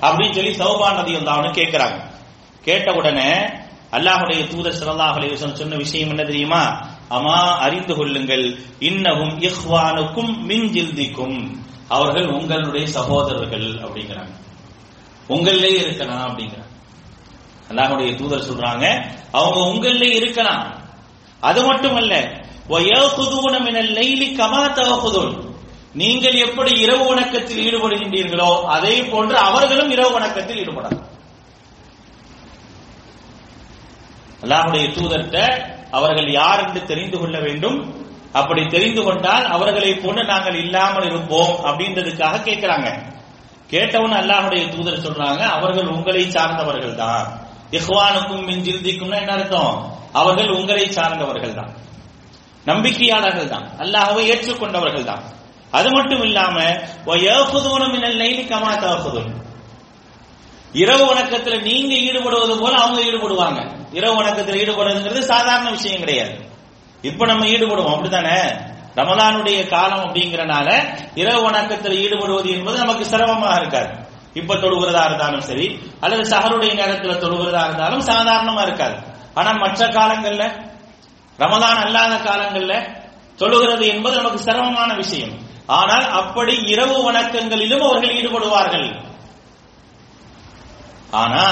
அப்படின்னு 0.00 0.32
சொல்லி 0.32 0.50
சௌபான் 0.50 0.94
நதி 0.94 1.14
வந்தாவனு 1.14 1.50
கேட்கிறாங்க. 1.52 2.10
கேட்ட 2.62 2.92
உடனே 2.92 3.30
அல்லாஹுடைய 3.90 4.48
தூதர் 4.48 4.72
ஸல்லல்லாஹு 4.72 5.34
சொன்ன 5.34 5.76
விஷயம் 5.76 6.08
என்ன 6.08 6.22
தெரியுமா? 6.22 6.90
அமா 7.10 7.58
அறிந்து 7.58 7.94
கொள்ளுங்கள். 7.94 8.58
இன்னவும் 8.78 9.40
இஹ்வானுக்கும் 9.40 10.38
மின் 10.38 10.70
ஜில்திக்கும். 10.72 11.56
அவர்கள் 11.88 12.26
உங்களுடைய 12.26 12.86
சகோதரர்கள் 12.86 13.68
அப்படிங்கிறாங்க. 13.74 14.34
உங்களிலே 15.28 15.70
இருக்கலாம் 15.74 16.28
அப்படிங்கிறாங்க. 16.28 16.61
அல்லாஹுடைய 17.72 18.10
தூதர் 18.20 18.48
சொல்றாங்க 18.50 18.86
அவங்க 19.38 19.58
உங்களே 19.72 20.08
இருக்கலாம். 20.20 20.64
அது 21.48 21.60
மட்டுமல்ல 21.68 22.14
நீங்கள் 26.00 26.36
எப்படி 26.44 26.72
இரவு 26.84 27.04
வணக்கத்தில் 27.08 27.62
ஈடுபடுகின்றீர்களோ 27.64 28.50
அதே 28.74 28.94
போன்று 29.12 29.36
அவர்களும் 29.48 29.90
இரவு 29.94 30.10
வணக்கத்தில் 30.16 30.60
ஈடுபடலாம். 30.62 31.00
அல்லாஹுடைய 34.44 34.84
தூதர்கிட்ட 34.98 35.38
அவர்கள் 35.98 36.28
யார் 36.38 36.62
என்று 36.66 36.80
தெரிந்து 36.92 37.16
கொள்ள 37.18 37.36
வேண்டும். 37.46 37.78
அப்படி 38.40 38.62
தெரிந்து 38.74 39.02
கொண்டால் 39.06 39.44
அவர்களை 39.54 39.90
போன்று 40.04 40.22
நாங்கள் 40.32 40.56
இல்லாமல் 40.64 41.08
இருப்போம் 41.10 41.52
அப்படின்றதுக்காக 41.68 42.42
கேட்கிறாங்க. 42.48 42.88
கேட்டவன் 43.72 44.16
அல்லாஹுடைய 44.20 44.62
தூதர் 44.74 45.04
சொல்றாங்க 45.04 45.42
அவர்கள் 45.56 45.92
உங்களை 45.96 46.24
சார்ந்தவர்கள் 46.36 47.00
தான் 47.04 47.28
இஹ்வானுக்கும் 47.72 48.44
மின் 48.44 48.64
ஜில்திக்கும்னா 48.64 49.16
என்ன 49.16 49.32
அர்த்தம்? 49.32 49.76
அவர்கள் 50.12 50.48
உங்களை 50.48 50.86
சார்ந்தவர்கள் 50.92 51.54
தான் 51.54 51.72
நம்பிக்கையாளர்கள் 52.66 53.48
தான். 53.48 53.66
அல்லாஹ்வை 53.78 54.24
ஏற்றுக்கொண்டவர்கள் 54.30 55.04
தான் 55.04 55.22
அது 55.70 55.90
மட்டும் 55.90 56.22
இல்லாம 56.22 56.56
கமா 58.48 58.72
தவப்புதும் 58.74 59.30
இரவு 60.72 61.14
வணக்கத்துல 61.14 61.62
நீங்க 61.62 61.94
ஈடுபடுவது 61.94 62.58
போல 62.58 62.76
அவங்க 62.76 63.00
ஈடுபடுவாங்க. 63.00 63.60
இரவு 63.92 64.22
வணக்கத்துல 64.22 64.60
ஈடுபடுறதுங்கிறது 64.62 65.20
சாதாரண 65.20 65.70
விஷயம் 65.70 65.98
கிடையாது. 65.98 66.34
இப்ப 67.02 67.26
நம்ம 67.26 67.46
ஈடுபடுவோம். 67.46 67.94
அப்படித்தானே? 67.94 68.38
ரமலானுடைய 68.96 69.68
காலம் 69.68 70.04
அப்படிங்கறனால 70.04 70.68
இரவு 71.14 71.42
வணக்கத்தில் 71.42 72.00
ஈடுபடுவது 72.04 72.50
என்பது 72.50 72.78
நமக்கு 72.78 73.04
சிரமமாக 73.04 73.60
இருக்காது. 73.60 73.92
இப்ப 74.40 74.54
தொழுகிறதா 74.54 75.02
இருந்தாலும் 75.08 75.46
சரி 75.50 75.66
அல்லது 76.04 76.22
சஹருடைய 76.32 76.72
நேரத்துல 76.80 77.14
தொழுகிறதா 77.24 77.62
இருந்தாலும் 77.68 78.04
சாதாரணமா 78.10 78.62
இருக்காது. 78.62 78.96
ஆனா 79.38 79.50
மற்ற 79.62 79.80
காலங்கள்ல 79.96 80.44
ரமதான் 81.38 81.80
அல்லாத 81.84 82.14
காலங்கள்ல 82.28 82.74
தொழுகிறது 83.40 83.84
என்பது 83.94 84.14
நமக்கு 84.20 84.38
சிரமமான 84.38 84.90
விஷயம். 84.94 85.34
ஆனால் 85.80 86.06
அப்படி 86.20 86.54
இரவு 86.72 86.96
வணக்கங்களிலும் 87.08 87.84
அவர்கள் 87.88 88.16
ஈடுபடுவார்கள். 88.18 88.88
ஆனா 91.22 91.44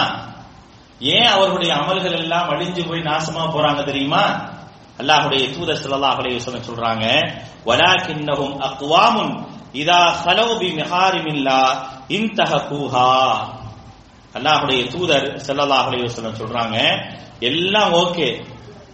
ஏன் 1.15 1.31
அவர்களுடைய 1.35 1.73
அமல்கள் 1.81 2.17
எல்லாம் 2.23 2.51
அழிஞ்சு 2.53 2.83
போய் 2.89 3.07
நாசமா 3.11 3.45
போறாங்க 3.55 3.81
தெரியுமா? 3.85 4.25
அல்லாஹுடைய 5.01 5.43
தூதர் 5.55 5.81
ஸல்லல்லாஹு 5.83 6.21
அலைஹி 6.23 6.37
வஸல்லம் 6.39 6.69
சொல்றாங்க 6.69 7.05
வலாக்கின்னஹும் 7.69 8.55
அக்வாமுன் 8.69 9.33
இதா 9.83 10.01
ஹலவு 10.25 10.55
பி 10.63 10.69
மிஹாரிமில்லா. 10.81 11.61
இன்தஹகுஹா 12.11 13.09
அல்லாஹுடைய 14.35 14.81
தூதர் 14.91 15.27
ஸல்லல்லாஹு 15.47 15.87
அலைஹி 15.89 16.09
சொல்றாங்க 16.09 16.77
எல்லாம் 17.41 17.93
ஓகே. 17.93 18.29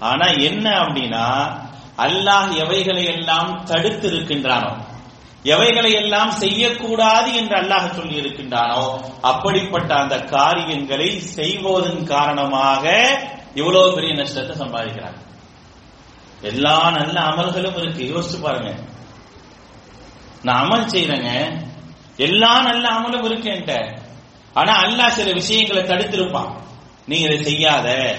ஆனா 0.01 0.27
என்ன 0.27 0.67
அப்படின்னா 0.83 1.27
அல்லாஹ் 1.97 2.51
எவைகளை 2.59 3.05
எல்லாம் 3.05 3.63
தடுத்து 3.65 4.07
இருக்கின்றானோ 4.09 4.73
எவைகளை 5.45 5.91
எல்லாம் 5.93 6.31
செய்யக்கூடாது 6.31 7.29
என்று 7.35 7.55
அல்லாஹ் 7.57 7.95
சொல்லி 7.95 8.17
இருக்கின்றானோ 8.17 8.85
அப்படிப்பட்ட 9.23 9.95
அந்த 9.95 10.17
காரியங்களை 10.19 11.09
செய்வதன் 11.37 12.05
காரணமாக 12.05 12.85
இவ்வளவு 13.55 13.95
பெரிய 13.95 14.15
நஷ்டத்தை 14.15 14.55
சம்பாதிக்கிறாங்க. 14.57 15.21
எல்லா 16.43 16.91
நல்ல 16.91 17.21
அமல்களும் 17.21 17.77
இருக்கு. 17.77 18.03
யோசிச்சு 18.05 18.39
பாருங்க. 18.43 18.73
நான் 20.45 20.63
அமல் 20.65 20.91
செய்யறேங்க 20.91 21.31
எல்லா 22.17 22.63
நல்ல 22.63 22.89
அமலும் 22.89 23.25
இருக்கு 23.25 23.51
என்கிட்ட. 23.51 23.99
ஆனா 24.53 24.85
அல்லாஹ் 24.85 25.09
சில 25.09 25.33
விஷயங்களை 25.33 25.83
தடுத்திருப்பான். 25.83 26.57
நீ 27.07 27.19
இதை 27.19 27.43
செய்யாத. 27.43 28.19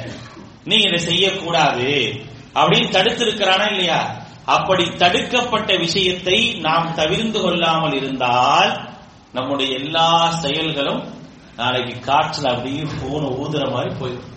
நீ 0.64 0.76
இதை 0.76 1.00
செய்யக்கூடாது. 1.00 2.22
அப்படின்னு 2.54 2.90
தடுத்திருக்கிறானா 2.90 3.70
இல்லையா? 3.70 4.26
அப்படி 4.46 4.90
தடுக்கப்பட்ட 4.90 5.76
விஷயத்தை 5.76 6.54
நாம் 6.54 6.94
தவிர்ந்து 6.94 7.42
கொள்ளாமல் 7.42 7.94
இருந்தால் 7.94 8.90
நம்முடைய 9.34 9.78
எல்லா 9.78 10.30
செயல்களும் 10.30 11.14
நாளைக்கு 11.56 12.12
காற்றுல 12.12 12.48
அப்படியே 12.48 12.84
போன 13.02 13.26
ஊதுற 13.26 13.72
மாதிரி 13.72 13.94
போயிடும். 13.94 14.36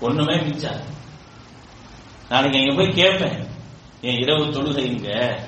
ஒண்ணுமே 0.00 0.34
மிச்சாது 0.34 0.84
நாளைக்கு 2.28 2.58
எங்க 2.58 2.74
போய் 2.74 2.92
கேட்பேன் 2.92 3.46
என் 4.00 4.16
இரவு 4.16 4.44
தொழுகை 4.44 4.84
எங்க? 4.84 5.38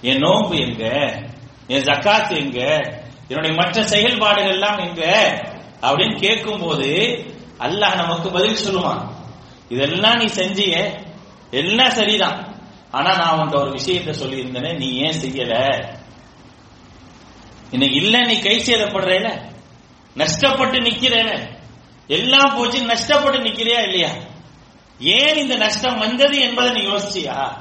என் 0.00 0.18
நோன்பு 0.18 0.58
எங்க? 0.58 1.23
என் 1.66 1.82
ஜக்காத் 1.82 2.36
எங்க? 2.36 2.80
என்னுடைய 3.28 3.56
மற்ற 3.56 3.82
செயல்பாடுகள் 3.82 4.52
எல்லாம் 4.52 4.78
எங்க? 4.78 5.04
அப்படின்னு 5.80 6.18
கேட்கும் 6.18 6.60
போது 6.60 6.88
அல்லாஹ் 7.58 7.96
நமக்கு 7.96 8.30
பதில் 8.30 8.66
சொல்லுவான். 8.66 9.10
இதெல்லாம் 9.68 10.14
நீ 10.14 10.24
செஞ்சிய. 10.24 11.02
எல்லாம் 11.50 11.90
சரிதான். 11.90 12.52
ஆனா 12.90 13.16
நான் 13.16 13.38
உன்ட்ட 13.38 13.56
ஒரு 13.56 13.70
விஷயத்த 13.70 14.10
சொல்லி 14.10 14.42
இருந்தேனே 14.42 14.76
நீ 14.76 14.90
ஏன் 14.90 15.20
செய்யல? 15.20 15.84
இன்னைக்கு 17.70 17.96
இல்ல 17.96 18.20
நீ 18.20 18.38
கை 18.38 18.58
சேதப்படுறேல? 18.58 19.52
நஷ்டப்பட்டு 20.16 20.80
நிக்கிறேல? 20.80 21.56
எல்லாம் 22.06 22.54
போச்சு 22.56 22.86
நஷ்டப்பட்டு 22.86 23.38
நிக்கிறியா 23.38 23.82
இல்லையா? 23.82 24.10
ஏன் 25.00 25.36
இந்த 25.36 25.56
நஷ்டம் 25.56 25.98
வந்தது 25.98 26.40
என்பதை 26.40 26.82
நீ 26.82 26.88
யோசிச்சியா? 26.88 27.56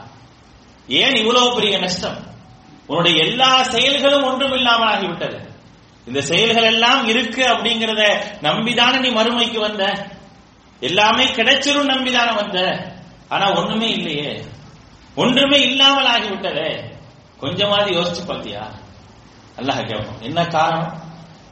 ஏன் 0.87 1.15
இவ்வளவு 1.15 1.55
பெரிய 1.55 1.77
நஷ்டம்? 1.77 2.31
உன்னுடைய 2.87 3.23
எல்லா 3.25 3.63
செயல்களும் 3.63 4.23
ஒன்றும் 4.23 4.53
இல்லாமல் 4.53 4.87
ஆகிவிட்டது 4.87 5.39
இந்த 6.07 6.21
செயல்கள் 6.21 6.63
எல்லாம் 6.63 7.07
இருக்கு 7.07 7.43
அப்படிங்கறத 7.43 8.03
நம்பிதானே 8.41 8.99
நீ 8.99 9.09
மறுமைக்கு 9.09 9.59
வந்த? 9.59 9.83
எல்லாமே 10.81 11.23
கிடைச்சிரும் 11.23 11.91
நம்பிதானே 11.93 12.33
வந்த? 12.35 12.57
ஆனா 13.29 13.45
ஒண்ணுமே 13.53 13.89
இல்லையே. 13.89 14.31
ஒன்றுமே 15.15 15.59
இல்லாமல் 15.59 16.05
ஆகிவிட்டதே 16.05 16.69
கொஞ்சமாவது 17.37 17.91
யோசிச்சு 17.93 18.23
பார்த்தியா? 18.27 18.63
அல்லாஹ் 19.57 19.87
கேட்போம் 19.87 20.21
என்ன 20.21 20.45
காரணம்? 20.47 20.91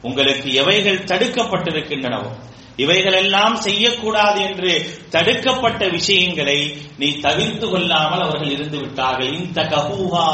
உங்களுக்கு 0.02 0.52
எவைகள் 0.52 1.04
தடுக்கப்பட்டிருக்கின்றனவோ 1.04 2.30
இவைகள் 2.76 3.12
எல்லாம் 3.12 3.56
செய்யக்கூடாது 3.56 4.40
என்று 4.42 4.70
தடுக்கப்பட்ட 5.10 5.88
விஷயங்களை 5.88 6.58
நீ 6.98 7.08
தவிர்த்து 7.18 7.66
கொள்ளாமல் 7.68 8.20
அவர்கள் 8.20 8.50
இருந்து 8.50 8.78
விட்டார்கள் 8.78 9.32
இந்த 9.32 9.60
கஹூஹா 9.62 10.28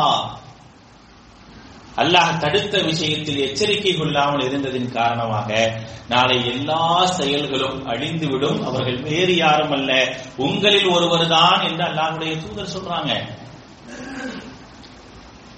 அல்லாஹ் 1.98 2.38
தடுத்த 2.38 2.82
விஷயத்தில் 2.82 3.38
எச்சரிக்கை 3.38 3.96
கொள்ளாமல் 3.96 4.46
இருந்ததின் 4.48 4.92
காரணமாக 4.92 5.80
நாளை 6.08 6.46
எல்லா 6.46 7.06
செயல்களும் 7.06 7.88
அழிந்துவிடும். 7.88 8.62
அவர்கள் 8.62 9.02
வேறு 9.02 9.36
யாரும் 9.36 9.70
அல்ல. 9.70 10.16
உங்களில் 10.36 10.86
ஒருவர் 10.86 11.28
தான் 11.28 11.60
என்று 11.60 11.84
அல்லாஹுடைய 11.84 12.38
தூதர் 12.38 12.74
சொல்றாங்க. 12.78 13.12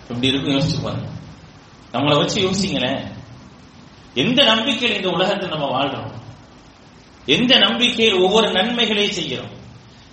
எப்படி 0.09 0.27
இருக்கும் 0.27 0.59
யோசிச்சு 0.59 0.83
பாருங்க. 0.83 1.09
நம்மளை 1.93 2.17
வச்சு 2.17 2.51
யோசிங்களேன். 2.51 3.03
எந்த 4.15 4.43
நம்பிக்கையில் 4.43 4.97
இந்த 4.97 5.09
உலகத்தில் 5.09 5.49
நம்ம 5.49 5.67
வாழ்றோம்? 5.67 6.11
எந்த 7.27 7.59
நம்பிக்கையில் 7.59 8.19
ஒவ்வொரு 8.19 8.51
நன்மைகளை 8.51 9.13
செய்கிறோம்? 9.13 9.59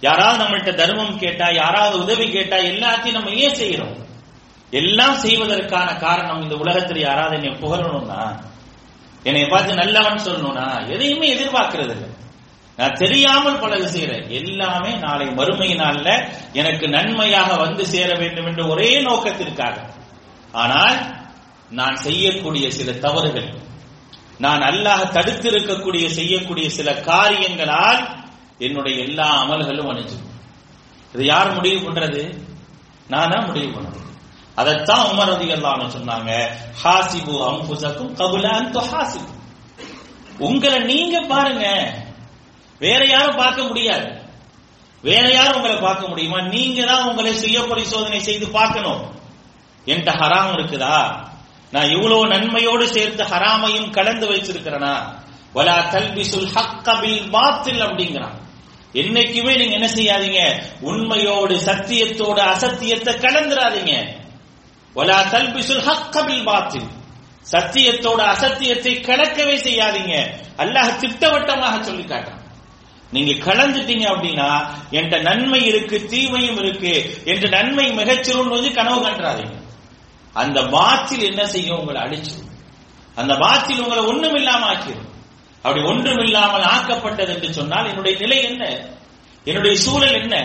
யாராவது 0.02 0.44
நம்மள்கிட்ட 0.44 0.76
தர்மம் 0.76 1.18
கேட்டா 1.18 1.50
யாராவது 1.50 2.00
உதவி 2.00 2.32
கேட்டா 2.32 2.58
எல்லாத்தையும் 2.58 3.12
நம்ம 3.12 3.30
ஏன் 3.30 3.56
செய்யறோம் 3.56 4.06
எல்லாம் 4.72 5.16
செய்வதற்கான 5.16 5.96
காரணம் 5.96 6.42
இந்த 6.42 6.56
உலகத்தில் 6.56 7.00
யாராவது 7.00 7.36
என்னை 7.36 7.60
புகழணும்னா 7.60 8.40
என்னை 9.24 9.46
பார்த்து 9.46 9.74
நல்லவன் 9.74 10.26
சொல்லணும்னா 10.26 10.90
எதையுமே 10.90 11.36
எதிர்பார்க்கறது 11.36 11.90
இல்லை. 11.90 12.10
நான் 12.78 12.94
தெரியாமல் 12.94 13.60
பல 13.60 13.88
செய்கிறேன். 13.88 14.30
எல்லாமே 14.30 14.94
நாளை 14.96 15.28
மறுமை 15.28 15.76
நாள்ல 15.76 16.30
எனக்கு 16.54 16.88
நன்மையாக 16.88 17.56
வந்து 17.56 17.86
சேர 17.86 18.16
வேண்டும் 18.18 18.46
என்ற 18.46 18.68
ஒரே 18.68 19.02
நோக்கத்திற்காக. 19.02 19.76
ஆனால் 20.52 21.16
நான் 21.70 21.96
செய்யக்கூடிய 21.96 22.72
சில 22.72 22.92
தவறுகள் 22.92 23.66
நான் 24.38 24.62
அல்லாஹ் 24.62 25.12
தடுத்து 25.12 25.52
இருக்கக்கூடிய 25.52 26.08
செய்யக்கூடிய 26.08 26.70
சில 26.70 26.94
காரியங்களால் 26.94 28.08
என்னுடைய 28.58 29.04
எல்லா 29.04 29.44
அமல்களும் 29.44 29.90
அணிஞ்சு 29.92 30.18
இது 31.14 31.26
யார் 31.26 31.54
முடிவு 31.54 31.92
பண்றது? 31.92 32.46
நானா 33.08 33.46
முடிவு 33.46 33.80
பண்றது 33.80 34.07
அதைத்தான் 34.58 35.06
உமர் 35.06 35.32
ரதி 35.32 35.50
அல்லான்னு 35.56 35.90
சொன்னாங்க. 35.98 36.32
ஹாசிபு 36.84 37.34
அம்புசக்கும் 37.50 38.14
கபுல 38.16 38.44
அந்த 38.44 38.80
ஹாசிபு. 38.80 39.34
உங்களை 40.38 40.78
நீங்க 40.78 41.22
பாருங்க. 41.22 41.94
வேற 42.80 43.06
யாரும் 43.06 43.36
பார்க்க 43.36 43.64
முடியாது. 43.64 44.22
வேற 45.02 45.34
யாரும் 45.34 45.56
உங்களை 45.56 45.78
பார்க்க 45.78 46.08
முடியுமா? 46.08 46.42
நீங்க 46.42 46.86
தான் 46.86 47.08
உங்களை 47.08 47.34
சுய 47.34 47.62
பரிசோதனை 47.62 48.20
செய்து 48.20 48.48
பார்க்கணும். 48.48 49.02
என்கிட்ட 49.86 50.12
ஹராம் 50.14 50.52
இருக்குதா? 50.54 51.28
நான் 51.72 51.90
இவ்வளவு 51.90 52.28
நன்மையோடு 52.28 52.88
சேர்த்து 52.88 53.24
ஹராமையும் 53.24 53.90
கலந்து 53.90 54.34
வச்சிருக்கிறேனா 54.34 54.94
வலா 55.56 55.78
தல்பிசுல் 55.92 56.52
ஹக்க 56.56 57.30
பாத்தில் 57.30 57.82
அப்படிங்கிறான். 57.82 58.38
என்னைக்குமே 58.94 59.58
நீங்க 59.58 59.76
என்ன 59.76 59.88
செய்யாதீங்க. 59.88 60.64
உண்மையோடு 60.82 61.56
சத்தியத்தோடு 61.56 62.40
அசத்தியத்தை 62.40 63.14
கலந்துராதீங்க 63.14 64.26
ஒலா 64.98 65.20
தல்பிசுல் 65.34 65.84
ஹக்கபில் 65.88 66.44
பாத்தில் 66.44 66.88
சத்தியத்தோட 67.52 68.20
அசத்தியத்தை 68.34 68.94
கலக்கவே 69.02 69.56
செய்யாதீங்க. 69.68 70.16
அல்லாஹ் 70.58 70.98
திட்டவட்டமாக 71.00 71.76
சொல்லி 71.84 72.04
காட்டான் 72.04 72.44
நீங்க 73.12 73.34
கலந்துட்டீங்க 73.48 74.06
அப்படின்னா 74.14 74.48
என்கிட்ட 74.92 75.18
நன்மை 75.22 75.60
இருக்கு 75.66 75.98
தீமையும் 76.06 76.58
இருக்கு. 76.58 76.94
என்று 77.26 77.48
நன்மை 77.50 77.86
மிகச்சிறுன்னு 77.92 78.74
கனவு 78.74 79.00
கண்டாதீங்க 79.08 79.56
அந்த 80.34 80.60
பாத்தில் 80.76 81.24
என்ன 81.24 81.42
செய்யும்? 81.46 81.80
உங்களை 81.80 82.00
அழிச்சிடும் 82.02 82.52
அந்த 83.16 83.34
பாத்தில் 83.36 83.80
உங்களை 83.80 84.02
ஒண்ணும் 84.06 84.36
இல்லாம 84.36 84.66
ஆக்கிடும் 84.74 85.08
அப்படி 85.64 85.82
ஒன்றும் 85.86 86.22
இல்லாமல் 86.26 86.66
ஆக்கப்பட்டது 86.74 87.32
என்று 87.34 87.50
சொன்னால் 87.54 87.90
என்னுடைய 87.90 88.16
நிலை 88.20 88.38
என்ன? 88.44 88.64
என்னுடைய 89.46 89.76
சூழல் 89.76 90.20
என்ன? 90.22 90.36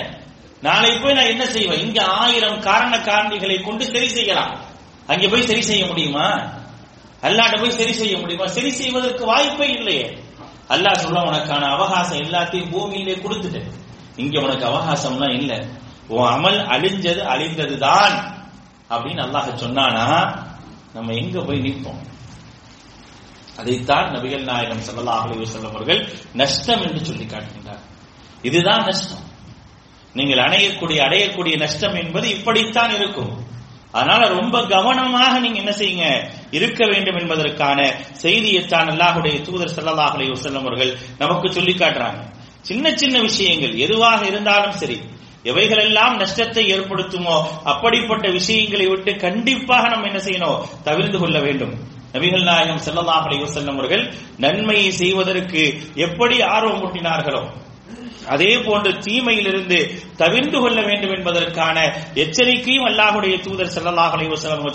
நாளை 0.62 0.98
போய் 0.98 1.12
நான் 1.12 1.32
என்ன 1.34 1.46
செய்வேன்? 1.46 1.80
இங்க 1.80 2.04
ஆயிரம் 2.04 2.60
காரண 2.60 2.96
காரணிகளை 2.98 3.62
கொண்டு 3.62 3.84
சரி 3.84 4.08
செய்யலாம். 4.08 4.60
அங்க 5.06 5.28
போய் 5.28 5.42
சரி 5.42 5.62
செய்ய 5.62 5.86
முடியுமா? 5.86 6.26
அல்லாட்ட 7.22 7.58
போய் 7.60 7.70
சரி 7.70 7.92
செய்ய 7.92 8.18
முடியுமா? 8.18 8.46
சரி 8.46 8.70
செய்வதற்கு 8.70 9.26
வாய்ப்பே 9.26 9.68
இல்லையே. 9.68 10.18
அல்லாஹ் 10.68 10.94
சொல்ல 10.94 11.20
உனக்கான 11.20 11.68
அவகாசம் 11.68 12.18
எல்லாத்தையும் 12.18 12.70
பூமியிலே 12.70 13.14
கொடுத்துட்டு 13.14 13.62
இங்க 14.16 14.40
உனக்கு 14.40 14.66
அவகாசம்லாம் 14.66 15.34
இல்ல. 15.40 15.52
உன் 16.08 16.26
அமல் 16.26 16.66
அழிஞ்சது 16.66 17.18
அழிந்தது 17.18 17.78
தான் 17.78 18.14
அப்படின்னு 18.90 19.22
அல்லாஹ் 19.22 19.54
சொன்னானா? 19.54 20.06
நம்ம 20.94 21.12
எங்க 21.12 21.40
போய் 21.40 21.58
நிற்போம்? 21.58 22.00
அதைத்தான் 23.56 24.10
நபிகள் 24.14 24.44
நாயகம் 24.44 24.84
ஸல்லல்லாஹு 24.86 25.26
அலைஹி 25.26 25.42
வஸல்லம் 25.44 25.70
அவர்கள் 25.70 26.00
நஷ்டம் 26.34 26.82
என்று 26.82 27.04
சொல்லி 27.04 27.24
காட்டுகின்றார். 27.24 27.82
இதுதான் 28.42 28.84
நஷ்டம். 28.84 29.24
நீங்கள் 30.18 30.44
அணையக்கூடிய 30.46 30.98
அடையக்கூடிய 31.06 31.54
நஷ்டம் 31.64 31.96
என்பது 32.02 32.26
இப்படித்தான் 32.36 32.92
இருக்கும். 32.98 33.32
அதனால 33.98 34.22
ரொம்ப 34.38 34.56
கவனமாக 34.74 35.32
நீங்க 35.44 35.58
என்ன 35.62 35.72
செய்யுங்க? 35.80 36.06
இருக்க 36.56 36.82
வேண்டும் 36.92 37.18
என்பதற்கான 37.22 37.78
செய்தியைத்தான் 38.24 38.90
அல்லாஹுடைய 38.92 39.34
தூதர் 39.46 39.74
ஸல்லல்லாஹு 39.76 40.14
அலைஹி 40.16 40.32
வஸல்லம் 40.34 40.66
அவர்கள் 40.66 40.92
நமக்கு 41.22 41.48
சொல்லி 41.56 41.74
காட்டுறாங்க. 41.74 42.20
சின்ன 42.68 42.94
சின்ன 43.02 43.16
விஷயங்கள் 43.28 43.74
எதுவாக 43.86 44.20
இருந்தாலும் 44.30 44.78
சரி 44.82 44.98
எவைகளெல்லாம் 45.50 46.14
நஷ்டத்தை 46.22 46.64
ஏற்படுத்துமோ 46.74 47.36
அப்படிப்பட்ட 47.70 48.26
விஷயங்களை 48.38 48.86
விட்டு 48.88 49.12
கண்டிப்பாக 49.24 49.88
நம்ம 49.92 50.06
என்ன 50.10 50.20
செய்யணும்? 50.26 50.60
தவிர்த்து 50.88 51.18
கொள்ள 51.18 51.38
வேண்டும். 51.46 51.74
நபிகள் 52.14 52.48
நாயகம் 52.50 52.82
ஸல்லல்லாஹு 52.86 53.26
அலைஹி 53.28 53.42
வஸல்லம் 53.46 53.76
அவர்கள் 53.78 54.04
நன்மையை 54.44 54.88
செய்வதற்கு 55.02 55.62
எப்படி 56.06 56.36
ஆர்வம் 56.54 56.82
ஊட்டினார்களோ 56.86 57.42
அதே 58.34 58.52
போன்று 58.66 58.90
தீமையிலிருந்து 59.06 59.78
தவிர்ந்து 60.22 60.58
கொள்ள 60.62 60.78
வேண்டும் 60.88 61.14
என்பதற்கான 61.16 61.76
எச்சரிக்கையும் 62.22 62.88
அல்லாஹுடைய 62.90 63.34
தூதர் 63.46 63.74
ஸல்லல்லாஹு 63.76 64.14
அலைஹி 64.16 64.30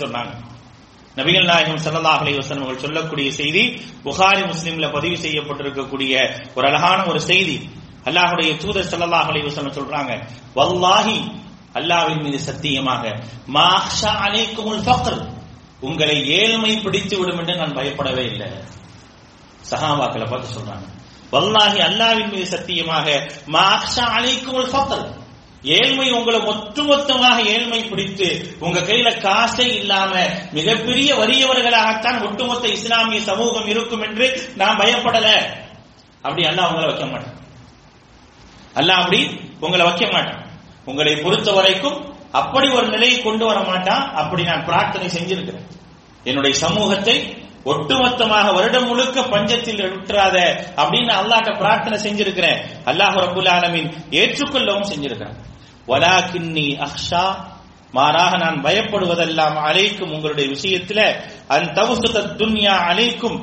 சொன்னாங்க. 0.05 0.33
நபிகள் 1.17 1.49
நாயகம் 1.51 1.81
ஸல்லல்லாஹு 1.85 2.17
அவர்கள் 2.17 2.83
சொல்லக்கூடிய 2.85 3.27
செய்தி 3.39 3.63
புகாரி 4.05 4.43
முஸ்லிம்ல 4.51 4.87
பதிவு 4.95 5.17
செய்யப்பட்டிருக்கக்கூடிய 5.25 6.13
ஒரு 6.57 6.65
அழகான 6.69 6.99
ஒரு 7.11 7.21
செய்தி. 7.31 7.57
அல்லாஹுடைய 8.09 8.49
தூதர் 8.63 8.89
ஸல்லல்லாஹு 8.91 9.29
அலைஹி 9.31 9.53
சொல்றாங்க 9.79 10.11
வல்லாஹி 10.59 11.17
அல்லாஹ்வின் 11.79 12.21
மீது 12.25 12.39
சத்தியமாக 12.49 13.03
மாஹ்ஷா 13.57 14.11
அலைக்குமுல் 14.27 14.83
ஃபக்ர் 14.85 15.19
உங்களை 15.87 16.17
ஏழ்மை 16.37 16.71
பிடித்து 16.83 17.15
விடும் 17.19 17.39
என்று 17.41 17.55
நான் 17.61 17.75
பயப்படவே 17.79 18.23
இல்லை. 18.31 18.47
சஹாபாக்களை 19.69 20.25
பார்த்து 20.29 20.55
சொல்றாங்க. 20.57 20.85
வல்லாஹி 21.31 21.79
அல்லாவின் 21.87 22.29
மீது 22.33 22.47
சத்தியமாக 22.55 23.07
மாஹ்ஷா 23.55 24.05
அலைக்குமுல் 24.17 24.69
ஃபக்ர் 24.73 25.05
ஏழ்மை 25.77 26.07
உங்களை 26.11 26.39
ஒட்டுமொத்தமாக 26.51 27.37
ஏழ்மை 27.53 27.79
பிடித்து 27.89 28.27
உங்க 28.59 28.79
கையில 28.79 29.09
காசே 29.25 29.65
இல்லாம 29.79 30.13
மிகப்பெரிய 30.57 31.09
வறியவர்களாகத்தான் 31.15 32.19
ஒட்டுமொத்த 32.27 32.67
இஸ்லாமிய 32.67 33.21
சமூகம் 33.21 33.67
இருக்கும் 33.67 34.03
என்று 34.07 34.27
நான் 34.55 34.79
பயப்படல. 34.81 35.27
அப்படி 36.21 36.43
அல்லாஹ் 36.47 36.69
உங்களை 36.71 36.85
வைக்க 36.89 37.05
மாட்டேன். 37.05 37.35
அல்லாஹ் 38.75 39.01
அப்படி 39.01 39.19
உங்களை 39.59 39.83
வைக்க 39.85 40.05
மாட்டேன். 40.13 40.39
உங்களை 40.85 41.15
பொறுத்த 41.15 41.51
வரைக்கும் 41.51 41.97
அப்படி 42.31 42.67
ஒரு 42.77 42.87
நிலையை 42.87 43.17
கொண்டு 43.21 43.45
வர 43.45 43.59
மாட்டான். 43.59 44.03
அப்படி 44.13 44.43
நான் 44.43 44.65
பிரார்த்தனை 44.65 45.07
செஞ்சிருக்கிறேன். 45.17 45.67
என்னுடைய 46.23 46.55
சமூகத்தை 46.65 47.17
ஒட்டுமொத்தமாக 47.71 48.47
வருடம் 48.57 48.87
முழுக்க 48.89 49.17
பஞ்சத்தில் 49.33 49.81
விட்டுறாத 49.83 50.37
அப்படின்னு 50.81 51.11
அல்லாட்ட 51.19 51.51
பிரார்த்தனை 51.61 51.97
செஞ்சிருக்கிறேன். 52.05 52.59
அல்லாஹ் 52.89 53.17
ரபுல் 53.25 53.51
ஆலமீன் 53.57 53.89
ஏற்றுக்கொள்ளவும் 54.21 54.89
செஞ்சிருக்கிறேன். 54.91 55.37
வலாக்கின்னி 55.91 56.67
அஹ்ஷா 56.87 57.25
மாறாக 57.93 58.33
நான் 58.37 58.57
பயப்படுவதெல்லாம் 58.65 59.57
அழைக்கும் 59.67 60.13
உங்களுடைய 60.15 60.47
விஷயத்துல 60.55 60.99
அன் 61.55 61.69
தவுசுத 61.77 62.23
துன்யா 62.39 62.75
அழைக்கும் 62.89 63.37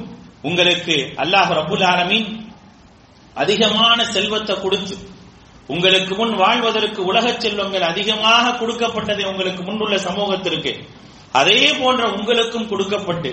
உங்களுக்கு 0.49 0.97
அல்லாஹ் 1.23 1.51
ரபுல் 1.61 1.85
ஆலமீன் 1.93 2.29
அதிகமான 3.37 3.99
செல்வத்தை 4.15 4.55
கொடுத்து 4.65 4.97
உங்களுக்கு 5.75 6.13
முன் 6.15 6.35
வாழ்வதற்கு 6.43 7.01
உலக 7.11 7.27
செல்வங்கள் 7.45 7.87
அதிகமாக 7.93 8.55
கொடுக்கப்பட்டது 8.61 9.23
உங்களுக்கு 9.31 9.63
முன்னுள்ள 9.69 9.97
சமூகத்திற்கு 10.09 10.73
அதே 11.41 11.61
போன்ற 11.81 12.03
உங்களுக்கும் 12.17 12.69
கொடுக்கப்பட்டு 12.73 13.31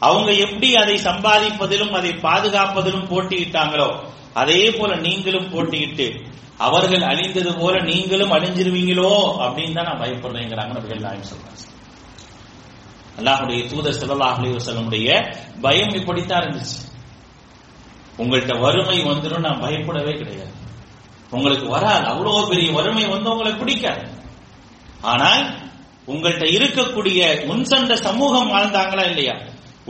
அவங்க 0.00 0.32
எப்படி 0.32 0.74
அதை 0.74 0.96
சம்பாதிப்பதிலும் 0.96 1.90
அதை 1.90 2.10
பாதுகாப்பதிலும் 2.12 3.08
போட்டியிட்டாங்களோ 3.12 3.88
அதே 4.34 4.70
போல 4.70 4.96
நீங்களும் 4.96 5.50
போட்டியிட்டு 5.52 6.06
அவர்கள் 6.58 7.02
அழிந்தது 7.02 7.54
போல 7.54 7.78
நீங்களும் 7.80 8.30
அழிஞ்சிருவீங்களோ 8.30 9.10
அப்படின்னு 9.44 9.74
தான் 9.74 9.84
நான் 9.84 10.02
பயப்படுறேங்கிறாங்க 10.02 10.72
நபிகள் 10.76 11.06
நாயம் 11.06 11.28
சொல்றாங்க 11.30 11.66
அல்லாஹுடைய 13.18 13.60
தூதர் 13.68 13.98
ஸல்லல்லாஹு 14.00 14.42
அலைஹி 14.42 15.16
பயம் 15.60 15.94
இப்படித்தான் 15.94 16.42
இருந்துச்சு. 16.42 16.78
உங்கள்கிட்ட 18.18 18.60
வறுமை 18.60 18.98
வந்துடும் 19.04 19.38
நான் 19.38 19.60
பயப்படவே 19.60 20.12
கிடையாது. 20.12 20.52
உங்களுக்கு 21.30 21.68
வராது. 21.68 22.06
அவ்வளவு 22.06 22.48
பெரிய 22.48 22.72
வறுமை 22.72 23.04
வந்து 23.06 23.30
உங்களை 23.30 23.52
பிடிக்காது. 23.52 24.04
ஆனால் 25.02 25.42
உங்கள்கிட்ட 26.06 26.44
இருக்கக்கூடிய 26.56 27.46
முன்சண்ட 27.46 27.94
சமூகம் 27.94 28.52
வாழ்ந்தாங்களா 28.52 29.04
இல்லையா? 29.06 29.34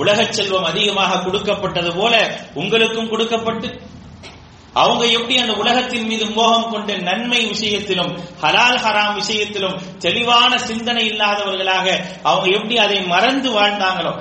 உலக 0.02 0.24
செல்வம் 0.38 0.68
அதிகமாக 0.70 1.20
கொடுக்கப்பட்டது 1.26 1.92
போல 2.00 2.14
உங்களுக்கும் 2.54 3.10
கொடுக்கப்பட்டு 3.12 3.68
அவங்க 4.72 5.04
எப்படி 5.18 5.36
அந்த 5.42 5.54
உலகத்தின் 5.54 6.06
மீது 6.06 6.24
மோகம் 6.30 6.70
கொண்ட 6.70 6.96
நன்மை 6.96 7.40
விஷயத்திலும் 7.46 8.12
ஹலால் 8.42 8.80
ஹராம் 8.84 9.14
விஷயத்திலும் 9.14 9.76
தெளிவான 9.98 10.58
சிந்தனை 10.58 11.04
இல்லாதவர்களாக 11.12 11.86
அவங்க 12.22 12.48
எப்படி 12.58 12.76
அதை 12.78 12.98
மறந்து 13.12 13.50
வாழ்ந்தாங்களோ 13.58 14.12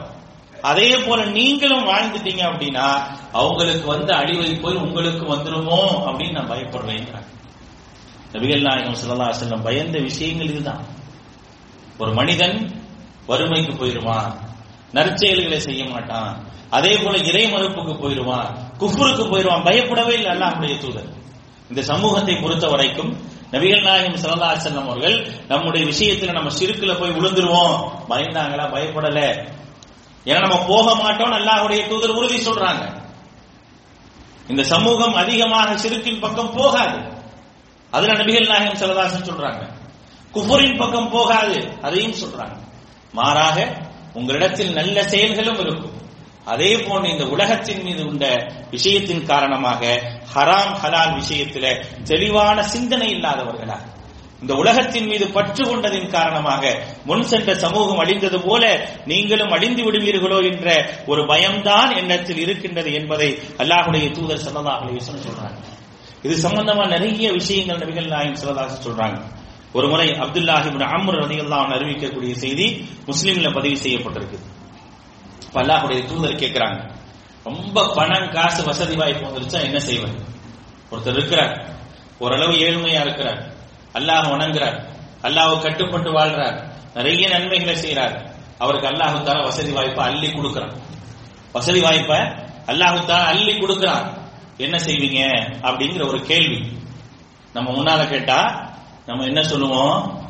அதே 0.61 0.89
போல 0.97 1.25
நீங்களும் 1.37 1.87
வாழ்ந்துட்டீங்க 1.89 2.43
அப்படின்னா 2.49 2.87
அவங்களுக்கு 3.31 3.87
வந்து 3.87 4.11
அழிவை 4.13 4.51
போய் 4.59 4.81
உங்களுக்கு 4.85 5.25
வந்துருமோ 5.33 5.81
அப்படின்னு 6.07 6.37
நான் 6.39 6.51
பயப்படுறேன் 6.51 7.07
நபிகள் 8.33 8.65
நாயகம் 8.67 8.97
ஸல்லல்லாஹு 9.01 9.37
செல்லம் 9.41 9.65
பயந்த 9.67 9.97
விஷயங்கள் 9.99 10.49
இதுதான். 10.49 10.81
ஒரு 11.97 12.11
மனிதன் 12.13 12.57
வறுமைக்கு 13.25 13.73
போயிருவான். 13.73 14.31
நற்செயல்களை 14.91 15.59
செய்ய 15.59 15.85
மாட்டான். 15.85 16.43
அதே 16.69 16.97
போல 16.97 17.17
இறை 17.17 17.49
மறுப்புக்கு 17.49 17.95
போயிடுவான். 17.95 18.71
குஃபுருக்கு 18.79 19.29
போயிருவான் 19.29 19.63
பயப்படவே 19.63 20.13
இல்லை 20.13 20.31
அல்லாஹுடைய 20.31 20.77
தூதர். 20.77 21.15
இந்த 21.69 21.81
சமூகத்தை 21.81 22.35
பொறுத்த 22.35 22.67
வரைக்கும் 22.67 23.35
நபிகள் 23.51 23.81
நாயகம் 23.81 24.13
ஸல்லல்லாஹு 24.13 24.67
செல்லம் 24.67 24.83
அவர்கள் 24.83 25.31
நம்முடைய 25.47 25.87
விஷயத்துல 25.87 26.31
நம்ம 26.31 26.55
சிறுக்குல 26.55 26.99
போய் 26.99 27.09
விழுந்துருவோம். 27.09 27.89
பயந்தாங்களா? 28.09 28.65
பயப்படல. 28.71 29.47
ஏன்னா 30.25 30.39
நம்ம 30.39 30.65
போக 30.67 30.95
மாட்டோம் 30.95 31.31
அல்லாஹுடைய 31.31 31.87
தூதர் 31.87 32.09
உறுதி 32.09 32.45
சொல்றாங்க. 32.45 33.01
இந்த 34.47 34.63
சமூகம் 34.63 35.13
அதிகமாக 35.13 35.87
சிறுக்கின் 35.87 36.19
பக்கம் 36.19 36.53
போகாது. 36.53 36.97
அதுல 37.91 38.13
நபிகள் 38.13 38.47
நாயகம் 38.47 38.89
ஸல்லல்லாஹு 38.89 39.31
சொல்றாங்க. 39.31 39.69
குஃபுரின் 40.33 40.77
பக்கம் 40.77 41.09
போகாது. 41.09 41.77
அதையும் 41.81 42.11
சொல்றாங்க. 42.11 42.55
மாறாக 43.11 43.85
உங்களிடத்தில் 44.17 44.77
நல்ல 44.79 44.97
செயல்களும் 45.13 45.61
இருக்கும். 45.63 45.95
அதே 46.53 46.71
போன்று 46.85 47.07
இந்த 47.13 47.25
உலகத்தின் 47.35 47.83
மீது 47.85 48.01
உள்ள 48.09 48.25
விஷயத்தின் 48.75 49.27
காரணமாக 49.31 49.81
ஹராம் 50.33 50.73
ஹலால் 50.83 51.13
விஷயத்தில 51.21 51.65
தெளிவான 52.11 52.57
சிந்தனை 52.73 53.09
இல்லாதவர்களா 53.15 53.77
இந்த 54.41 54.53
உலகத்தின் 54.61 55.07
மீது 55.11 55.25
பற்று 55.35 55.63
கொண்டதின் 55.65 56.09
காரணமாக 56.15 56.63
முன் 57.09 57.23
சென்ற 57.29 57.55
சமூகம் 57.63 58.01
அழிந்தது 58.03 58.39
போல 58.41 58.63
நீங்களும் 59.11 59.53
அழிந்து 59.55 59.81
விடுவீர்களோ 59.85 60.39
என்ற 60.51 60.67
ஒரு 61.11 61.21
பயம்தான் 61.31 61.91
எண்ணத்தில் 62.01 62.41
இருக்கின்றது 62.45 62.91
என்பதை 62.99 63.29
அல்லாஹுடைய 63.61 64.07
தூதர் 64.17 64.45
சல்லதாக 64.45 65.01
சொல்றாங்க. 65.07 65.57
இது 66.25 66.35
சம்பந்தமா 66.45 66.85
நிறைய 66.95 67.31
விஷயங்கள் 67.39 67.81
நபிகள் 67.83 68.13
நாயகம் 68.13 68.39
ஸல்லல்லாஹு 68.41 68.85
சொல்றாங்க. 68.87 69.19
ஒரு 69.77 69.87
முறை 69.89 70.07
அப்துல்லாஹி 70.09 70.67
இப்னு 70.69 70.85
அம்ர் 70.95 71.17
அறிவிக்கக்கூடிய 71.77 72.31
செய்தி 72.31 72.89
முஸ்லீம்ல 73.05 73.53
பதிவு 73.53 73.77
செய்யப்பட்டிருக்கு. 73.81 74.39
அல்லாஹுடைய 75.53 76.05
தூதர் 76.05 76.35
கேட்கிறாங்க 76.35 76.91
ரொம்ப 77.43 77.93
பணம் 77.95 78.29
காசு 78.29 78.63
வசதி 78.63 78.95
வாய்ப்பு 78.95 79.27
வந்துருச்சா 79.27 79.61
என்ன 79.61 79.79
செய்வது 79.79 80.25
ஒருத்தர் 80.91 81.13
இருக்கிறார். 81.13 81.75
ஓரளவு 82.19 82.51
ஏழ்மையா 82.51 83.01
இருக்கிறார். 83.01 83.47
அல்லாஹ் 83.93 84.29
வணங்குறார். 84.29 84.77
அல்லாஹ் 85.21 85.61
கட்டுப்பட்டு 85.61 86.11
வாழ்றார். 86.11 86.73
நிறைய 86.93 87.27
நன்மைகளை 87.27 87.75
செய்யறார் 87.81 88.15
அவருக்கு 88.57 88.87
அல்லாஹு 88.87 89.23
தால 89.23 89.43
வசதி 89.43 89.71
வாய்ப்பை 89.71 90.05
அள்ளி 90.05 90.31
கொடுக்கிறான். 90.31 90.73
வசதி 91.51 91.81
வாய்ப்பை 91.81 92.19
அல்லாஹு 92.65 93.05
தால 93.05 93.23
அள்ளி 93.23 93.59
கொடுக்கிறான். 93.59 94.17
என்ன 94.57 94.77
செய்வீங்க? 94.77 95.19
அப்படிங்கிற 95.61 96.07
ஒரு 96.07 96.21
கேள்வி. 96.21 96.77
நம்ம 97.53 97.69
முன்னால 97.71 98.09
கேட்டா 98.09 98.66
நம்ம 99.07 99.23
என்ன 99.23 99.43
சொல்லுவோம்? 99.43 100.25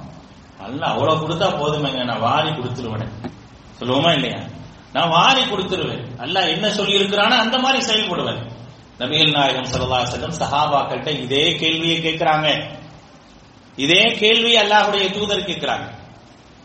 அல்ல 0.60 0.86
அவ்வளவு 0.86 1.28
கொடுத்தா 1.28 1.48
போதுமேங்க 1.62 2.04
நான் 2.04 2.20
வாரி 2.20 2.50
கொடுத்துருவேன். 2.50 3.10
சொல்லுவோமா 3.80 4.14
இல்லையா? 4.14 4.40
நான் 4.94 5.10
வாரி 5.10 5.42
கொடுத்துருவேன். 5.42 6.18
அல்ல 6.18 6.50
என்ன 6.50 6.70
சொல்லி 6.70 7.00
இருக்கிறானோ 7.00 7.38
அந்த 7.38 7.58
மாதிரி 7.58 7.86
செயல்படுவேன். 7.86 8.42
நபிகள் 9.00 9.32
நாயகம் 9.32 9.72
ஸல்லல்லாஹு 9.72 10.38
சஹாபாக்கள்கிட்ட 10.44 11.08
இதே 11.08 11.56
கேள்வியை 11.56 11.98
கேட்கிறாங்க. 11.98 12.70
இதே 13.76 14.16
கேள்வி 14.20 14.58
அல்லாஹுடைய 14.58 15.14
தூதர் 15.14 15.48
கேட்கிறாங்க. 15.50 15.88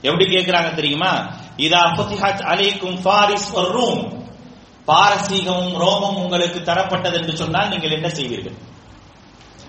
எப்படி 0.03 0.37
கேட்கிறாங்க 0.37 0.75
தெரியுமா? 0.75 1.13
இதா 1.57 1.83
ஃபுதிஹத் 1.97 2.45
அலைக்கும் 2.53 2.99
ஃபாரிஸ் 3.05 3.51
வர் 3.53 3.71
ரூம். 3.71 4.21
பாரசீகமும் 4.87 5.75
ரோமம் 5.75 6.17
உங்களுக்கு 6.17 6.61
தரப்பட்டது 6.61 7.13
என்று 7.13 7.37
சொன்னால் 7.37 7.69
நீங்கள் 7.69 7.91
என்ன 7.91 8.09
செய்வீர்கள்? 8.09 8.59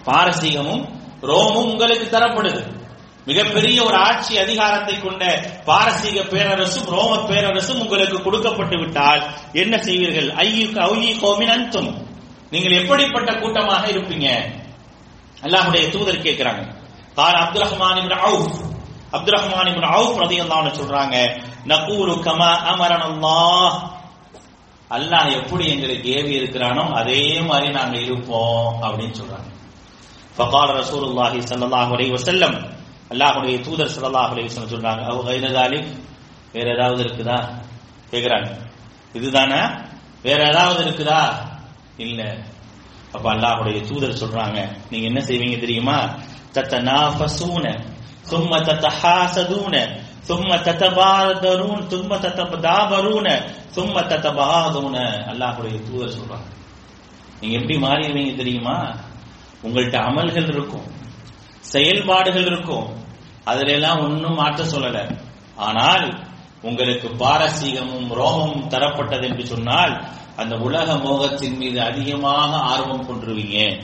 பாரசீகமும் 0.06 1.02
ரோமும் 1.30 1.70
உங்களுக்கு 1.72 2.08
தரப்படுது. 2.18 2.62
மிகப்பெரிய 3.26 3.84
ஒரு 3.84 3.98
ஆட்சி 3.98 4.34
அதிகாரத்தை 4.38 4.96
கொண்ட 5.02 5.24
பாரசீக 5.66 6.22
பேரரசும் 6.22 6.90
ரோம 6.96 7.12
பேரரசும் 7.16 7.80
உங்களுக்கு 7.80 8.18
கொடுக்கப்பட்டு 8.22 8.78
விட்டால் 8.80 9.22
என்ன 9.54 9.78
செய்வீர்கள்? 9.78 10.30
ஐயுக்கு 10.46 10.80
அவுயி 10.88 11.12
கோமின் 11.24 11.54
அன்தும் 11.56 11.92
நீங்கள் 12.52 12.78
எப்படிப்பட்ட 12.82 13.32
கூட்டமாக 13.34 13.88
இருப்பீங்க? 13.88 14.28
அல்லாஹுடைய 15.46 15.84
தூதர் 15.90 16.26
கேட்கிறாங்க. 16.26 16.64
கால் 17.16 17.40
Abdul 17.44 17.66
Rahman 17.66 17.98
Ibn 18.02 18.20
Awf. 18.28 18.60
Abdul 19.12 19.38
Rahman 19.40 19.72
Ibn 19.72 19.90
Awf 19.98 20.20
ரலியல்லாஹு 20.24 20.78
சொல்றாங்க 20.80 21.16
நகூலு 21.72 22.14
கமா 22.28 22.52
அமரன 22.72 23.04
அல்லாஹ் 23.12 23.74
அல்லாஹ் 24.92 25.32
எப்படி 25.40 25.66
எங்களுக்கு 25.68 26.08
ஏவி 26.18 26.34
இருக்கிறானோ 26.40 26.84
அதே 27.00 27.40
மாதிரி 27.40 27.68
நாங்க 27.72 27.98
இருப்போம் 27.98 28.68
அப்படின்னு 28.82 29.16
சொல்றாங்க. 29.22 29.50
فقال 30.37 30.69
رسول 30.81 31.03
الله 31.05 31.33
صلى 31.51 31.65
الله 31.69 31.89
عليه 31.97 32.11
وسلم 32.17 32.53
அல்லாஹ்வுடைய 33.13 33.55
தூதர் 33.67 33.93
ஸல்லல்லாஹு 33.95 34.31
அலைஹி 34.35 34.47
வஸல்லம் 34.49 34.73
சொல்றாங்க 34.75 35.03
அவ 35.11 35.19
கைர 35.27 35.47
தாலிக் 35.57 35.89
வேற 36.55 36.67
ஏதாவது 36.77 37.01
இருக்குதா 37.05 37.39
கேக்குறாங்க 38.13 38.49
இதுதானா 39.15 39.61
வேற 40.25 40.41
ஏதாவது 40.53 40.81
இருக்குதா 40.87 41.21
இல்ல 42.05 42.21
அப்ப 43.15 43.25
அல்லாஹ்வுடைய 43.35 43.79
தூதர் 43.91 44.21
சொல்றாங்க 44.23 44.59
நீங்க 44.91 45.05
என்ன 45.11 45.21
செய்வீங்க 45.29 45.59
தெரியுமா 45.65 45.99
தத்தனாஃபசூன 46.57 47.67
ثم 48.25 48.53
تتحاسدون 48.61 49.75
ثم 50.23 50.51
تتبادرون 50.59 51.81
ثم 51.85 52.11
تتدابرون 52.19 53.29
ثم 53.77 53.95
تتباغضون 54.13 54.97
அல்லாஹ்வுடைய 55.31 55.75
தூதர் 55.89 56.17
சொல்றாங்க 56.19 56.49
நீங்க 57.41 57.55
எப்படி 57.61 57.77
மாறிடுவீங்க 57.87 58.33
தெரியுமா 58.37 58.77
உங்கள்கிட்ட 59.64 59.98
அமல்கள் 59.98 60.50
இருக்கும். 60.50 60.84
செயல்பாடுகள் 61.60 62.46
இருக்கும். 62.46 62.88
அதுல 63.44 63.72
எல்லாம் 63.72 64.00
ஒன்னும் 64.00 64.34
மாற்ற 64.34 64.64
சொல்லல. 64.64 65.18
ஆனால் 65.56 66.28
உங்களுக்கு 66.62 67.08
பாரசீகமும் 67.08 68.10
ரோமமும் 68.10 68.68
தரப்பட்டது 68.68 69.24
என்று 69.24 69.46
சொன்னால் 69.46 70.04
அந்த 70.36 70.56
உலக 70.56 70.94
மோகத்தின் 70.94 71.58
மீது 71.58 71.82
அதிகமாக 71.82 72.56
ஆர்வம் 72.56 73.06
கொண்டுருவீங்க. 73.06 73.82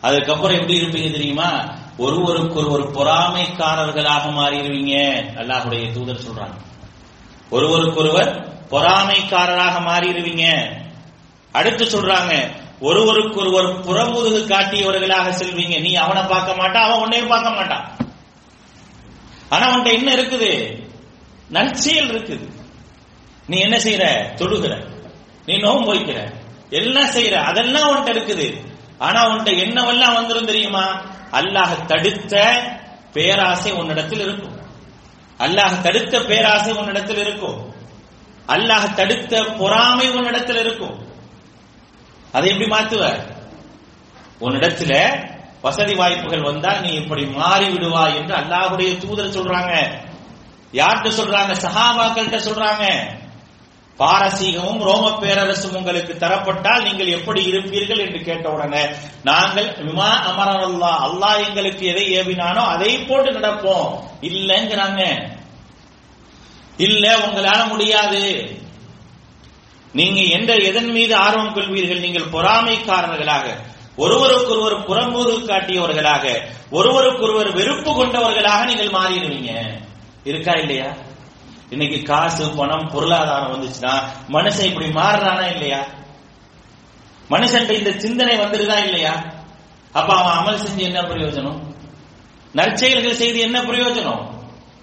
அதுக்கப்புறம் 0.00 0.56
எப்படி 0.56 0.80
இருப்பீங்க 0.80 1.10
தெரியுமா? 1.10 1.74
ஒருவருக்கு 1.98 2.54
ஒருவர் 2.54 2.90
பொறாமைக்காரர்களாக 2.90 4.30
மாறிடுவீங்க. 4.32 4.94
அல்லாஹுடைய 5.34 5.92
தூதர் 5.92 6.24
சொல்றாங்க 6.30 6.56
ஒருவருக்கொருவர் 7.50 8.58
பொறாமைக்காரராக 8.70 9.80
மாறிடுவீங்க. 9.80 10.44
அடுத்து 11.58 11.84
சொல்றாங்க 11.84 12.32
ஒருவருக்கொருவர் 12.80 13.68
புறமுதுகு 13.86 14.40
காட்டியவர்களாக 14.52 15.28
செல்வீங்க. 15.40 15.76
நீ 15.86 15.92
அவனை 16.04 16.22
பார்க்க 16.32 16.60
மாட்டான் 16.60 16.86
அவன் 16.86 17.02
உன்னையும் 17.04 17.32
பார்க்க 17.34 17.58
மாட்டான் 17.58 17.84
ஆனா 19.54 19.64
உன்கிட்ட 19.72 19.90
என்ன 19.98 20.10
இருக்குது? 20.14 20.50
நற்செயல் 21.56 22.10
இருக்குது. 22.12 22.46
நீ 23.50 23.56
என்ன 23.66 23.76
செய்யற 23.76 24.04
தொழுகிற 24.40 24.74
நீ 25.46 25.54
நோம்பு 25.56 25.88
வைக்கிற. 25.92 26.18
எல்லாம் 26.80 27.12
செய்யற 27.16 27.34
அதெல்லாம் 27.50 27.88
உன்கிட்ட 27.90 28.12
இருக்குது. 28.16 28.46
ஆனா 28.98 29.20
உன்கிட்ட 29.28 29.52
என்னவெல்லாம் 29.64 30.16
வந்துரும் 30.18 30.50
தெரியுமா? 30.50 30.84
அல்லாஹ் 31.38 31.74
தடுத்த 31.86 32.34
பேராசை 33.12 33.72
உன்னிடத்தில் 33.72 34.22
இருக்கும். 34.26 34.56
அல்லாஹ் 35.38 35.80
தடுத்த 35.82 36.14
பேராசை 36.30 36.72
உன்னிடத்தில் 36.72 37.22
இருக்கும். 37.24 37.58
அல்லாஹ் 38.48 38.94
தடுத்த 38.94 39.42
பொறாமை 39.58 40.06
உன்னிடத்தில் 40.10 40.60
இருக்கும். 40.64 40.96
அதை 42.34 42.50
எப்படி 42.50 42.68
மாத்துவ 42.68 43.02
உன்னிடத்துல 44.40 44.94
வசதி 45.60 45.94
வாய்ப்புகள் 45.94 46.42
வந்தால் 46.42 46.80
நீ 46.80 46.88
இப்படி 46.88 47.26
மாறி 47.26 47.66
விடுவாய் 47.66 48.16
என்று 48.16 48.34
அல்லாஹுடைய 48.34 48.98
தூதர் 48.98 49.34
சொல்றாங்க. 49.36 49.74
யார்கிட்ட 50.72 51.10
சொல்றாங்க? 51.20 51.52
சஹாபாக்கள்கிட்ட 51.64 52.38
சொல்றாங்க. 52.48 52.86
பாரசீகமும் 53.98 54.82
ரோம 54.82 55.04
பேரரசும் 55.22 55.76
உங்களுக்கு 55.76 56.14
தரப்பட்டால் 56.14 56.82
நீங்கள் 56.82 57.06
எப்படி 57.06 57.40
இருப்பீர்கள் 57.50 58.02
என்று 58.06 58.20
கேட்ட 58.24 58.50
உடனே 58.50 58.82
நாங்கள் 59.22 59.68
விமா 59.84 60.10
அமரல்லா 60.30 60.92
அல்லாஹ் 61.06 61.46
எங்களுக்கு 61.46 61.86
எதை 61.86 62.04
ஏவினானோ 62.18 62.62
அதை 62.74 62.98
போட்டு 62.98 63.30
நடப்போம். 63.30 63.88
இல்லைங்கிறாங்க. 64.20 65.02
இல்ல 66.76 67.18
உங்களால 67.18 67.68
முடியாது. 67.68 68.22
நீங்க 69.94 70.20
எந்த 70.20 70.54
எதன் 70.54 70.90
மீது 70.90 71.16
ஆர்வம் 71.16 71.54
கொள்வீர்கள்? 71.54 72.00
நீங்கள் 72.00 72.32
பொறாமைக்காரர்களாக 72.32 73.46
ஒருவருக்கொருவர் 73.96 74.86
புறம்பூறு 74.86 75.32
காட்டியவர்களாக 75.46 76.24
ஒருவருக்கொருவர் 76.70 77.52
வெறுப்பு 77.52 77.94
கொண்டவர்களாக 77.94 78.64
நீங்கள் 78.64 78.90
மாறிடுவீங்க. 78.90 79.80
இருக்கா 80.24 80.52
இல்லையா? 80.52 80.94
இன்னைக்கு 81.70 82.02
காசு 82.02 82.54
பணம் 82.56 82.90
பொருளாதாரம் 82.90 83.52
வந்துச்சுன்னா 83.52 83.92
மனுஷன் 84.28 84.66
இப்படி 84.66 84.88
மாறுறானா 84.88 85.50
இல்லையா? 85.52 85.86
மனுஷன் 87.30 87.70
இந்த 87.70 87.92
சிந்தனை 87.92 88.36
வந்துருதா 88.36 88.84
இல்லையா? 88.84 89.14
அப்ப 89.92 90.14
அவன் 90.14 90.38
அமல் 90.38 90.62
செஞ்சு 90.64 90.78
என்ன 90.78 91.00
பிரயோஜனம்? 91.00 91.60
நற்செயல்கள் 92.52 93.20
செய்து 93.22 93.38
என்ன 93.38 93.60
பிரயோஜனம்? 93.60 94.22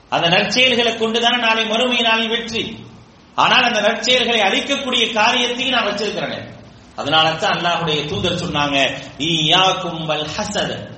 அந்த 0.09 0.29
நற்செயல்களை 0.29 0.97
கொண்டுதான் 0.97 1.39
நாளை 1.39 1.65
மறுமை 1.65 2.01
நாளில் 2.01 2.29
வெற்றி. 2.29 2.89
ஆனால் 3.35 3.63
அந்த 3.63 3.81
நற்செயல்களை 3.81 4.39
அழிக்கக்கூடிய 4.39 5.13
காரியத்தையும் 5.13 5.79
நான் 5.79 5.85
வச்சிருக்கிறேன். 5.85 6.59
அதனால 6.95 7.31
தான் 7.31 7.51
அல்லாஹுடைய 7.51 8.05
தூதர் 8.05 8.49
சொன்னாங்க 8.49 8.97
ஈயாக்கும் 9.17 10.05
வல் 10.05 10.27
ஹசத. 10.37 10.95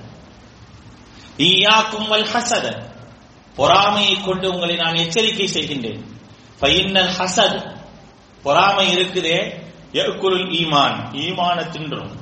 ஈயாக்கும் 1.36 2.08
வல் 2.08 2.28
ஹசத. 2.32 2.82
பொறாமையை 3.56 4.20
கொண்டு 4.20 4.50
உங்களை 4.50 4.76
நான் 4.76 4.94
எச்சரிக்கை 4.94 5.48
செய்கின்றேன். 5.48 6.00
ஃபைன்னல் 6.60 7.10
ஹசத். 7.18 7.76
பொறாமை 8.42 8.96
இருக்குதே 8.96 9.62
எக்குருள் 9.92 10.50
ஈமான். 10.50 11.14
ஈமான 11.14 11.62
தின்றும். 11.62 12.20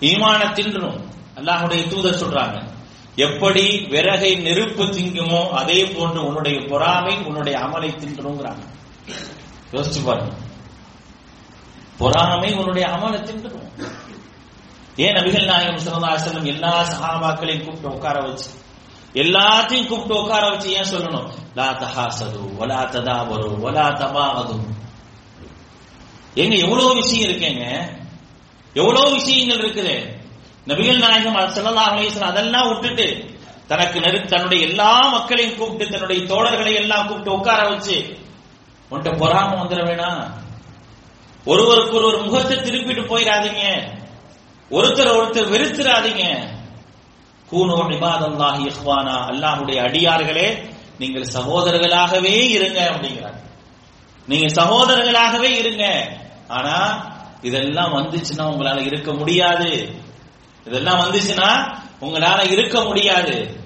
ஈமான 0.00 0.46
தின்றும். 0.46 1.10
அல்லாஹுடைய 1.36 1.88
தூதர் 1.88 2.28
சொல்றாங்க. 2.28 2.74
எப்படி 3.16 3.86
விறகை 3.90 4.42
நெருப்பு 4.42 4.84
திங்குமோ 4.84 5.48
அதே 5.50 5.84
போன்று 5.84 6.26
உன்னுடைய 6.26 6.66
பொறாமை 6.68 7.16
உன்னுடைய 7.24 7.58
அமலை 7.58 7.90
தின்றுங்கிறாங்க 7.90 8.64
யோசிச்சு 9.72 10.04
பாருங்க. 10.04 10.32
பொறாமை 11.98 12.54
உன்னுடைய 12.54 12.88
அமலை 12.88 13.22
தின்றும் 13.22 13.72
ஏன் 14.96 15.14
நபிகள் 15.14 15.44
நாயகம் 15.44 15.76
சிறந்தாசனம் 15.76 16.44
எல்லா 16.44 16.84
சகாபாக்களையும் 16.84 17.64
கூப்பிட்டு 17.64 17.96
உட்கார 17.96 18.20
வச்சு 18.20 18.50
எல்லாத்தையும் 19.14 19.86
கூப்பிட்டு 19.86 20.22
உட்கார 20.22 20.48
வச்சு 20.48 20.70
ஏன் 20.70 20.90
சொல்லணும்? 20.92 21.28
லா 21.54 21.72
தஹாசது 21.72 22.56
வலா 22.56 22.84
ததாபரு 22.84 23.60
ஒலா 23.60 23.88
தபாவது. 23.88 24.60
எங்க 26.34 26.56
எவ்வளவு 26.56 26.94
விஷயம் 26.94 27.30
இருக்கேங்க? 27.30 27.92
எவ்வளவு 28.74 29.10
விஷயங்கள் 29.10 29.58
இருக்குது? 29.58 30.15
நபிகள் 30.66 30.98
நாயகம் 30.98 31.36
ஸல்லல்லாஹு 31.56 31.90
அலைஹி 31.94 32.20
அதெல்லாம் 32.20 32.68
விட்டுட்டு 32.68 33.34
தனக்கு 33.66 34.00
நெரு 34.00 34.26
தன்னுடைய 34.26 34.66
எல்லா 34.66 35.08
மக்களையும் 35.08 35.56
கூப்பிட்டு 35.56 35.92
தன்னுடைய 35.92 36.22
தோழர்களை 36.22 36.74
எல்லாம் 36.74 37.06
கூப்பிட்டு 37.06 37.32
உட்கார 37.32 37.68
வச்சு 37.68 37.96
உன்ட்ட 38.90 39.10
பொறாம 39.10 39.56
வந்துட 39.60 39.80
வேணாம். 39.82 40.24
ஒருவருக்கு 41.44 41.96
ஒருவர் 41.96 42.22
முகத்தை 42.22 42.56
திருப்பிட்டு 42.56 43.02
போயிடாதீங்க. 43.02 43.64
ஒருத்தர் 44.70 45.16
ஒருத்தர் 45.16 45.52
வெறுத்துறாதீங்க. 45.54 46.24
கூனோ 47.50 47.74
இபாதல்லாஹி 47.74 48.62
இஹ்வானா 48.70 49.16
அல்லாஹுடைய 49.30 49.82
அடியார்களே 49.82 50.48
நீங்கள் 50.98 51.32
சகோதரர்களாகவே 51.34 52.48
இருங்க 52.50 52.80
அப்படிங்கிறார். 52.90 53.38
நீங்க 54.26 54.46
சகோதரர்களாகவே 54.62 55.50
இருங்க. 55.58 55.84
ஆனா 56.48 56.76
இதெல்லாம் 57.42 57.94
வந்துச்சுன்னா 57.94 58.44
உங்களால 58.52 58.86
இருக்க 58.86 59.12
முடியாது. 59.12 60.04
இதெல்லாம் 60.66 61.00
வந்துச்சுன்னா 61.00 61.50
உங்களால 62.00 62.50
இருக்க 62.50 62.80
முடியாது. 62.80 63.64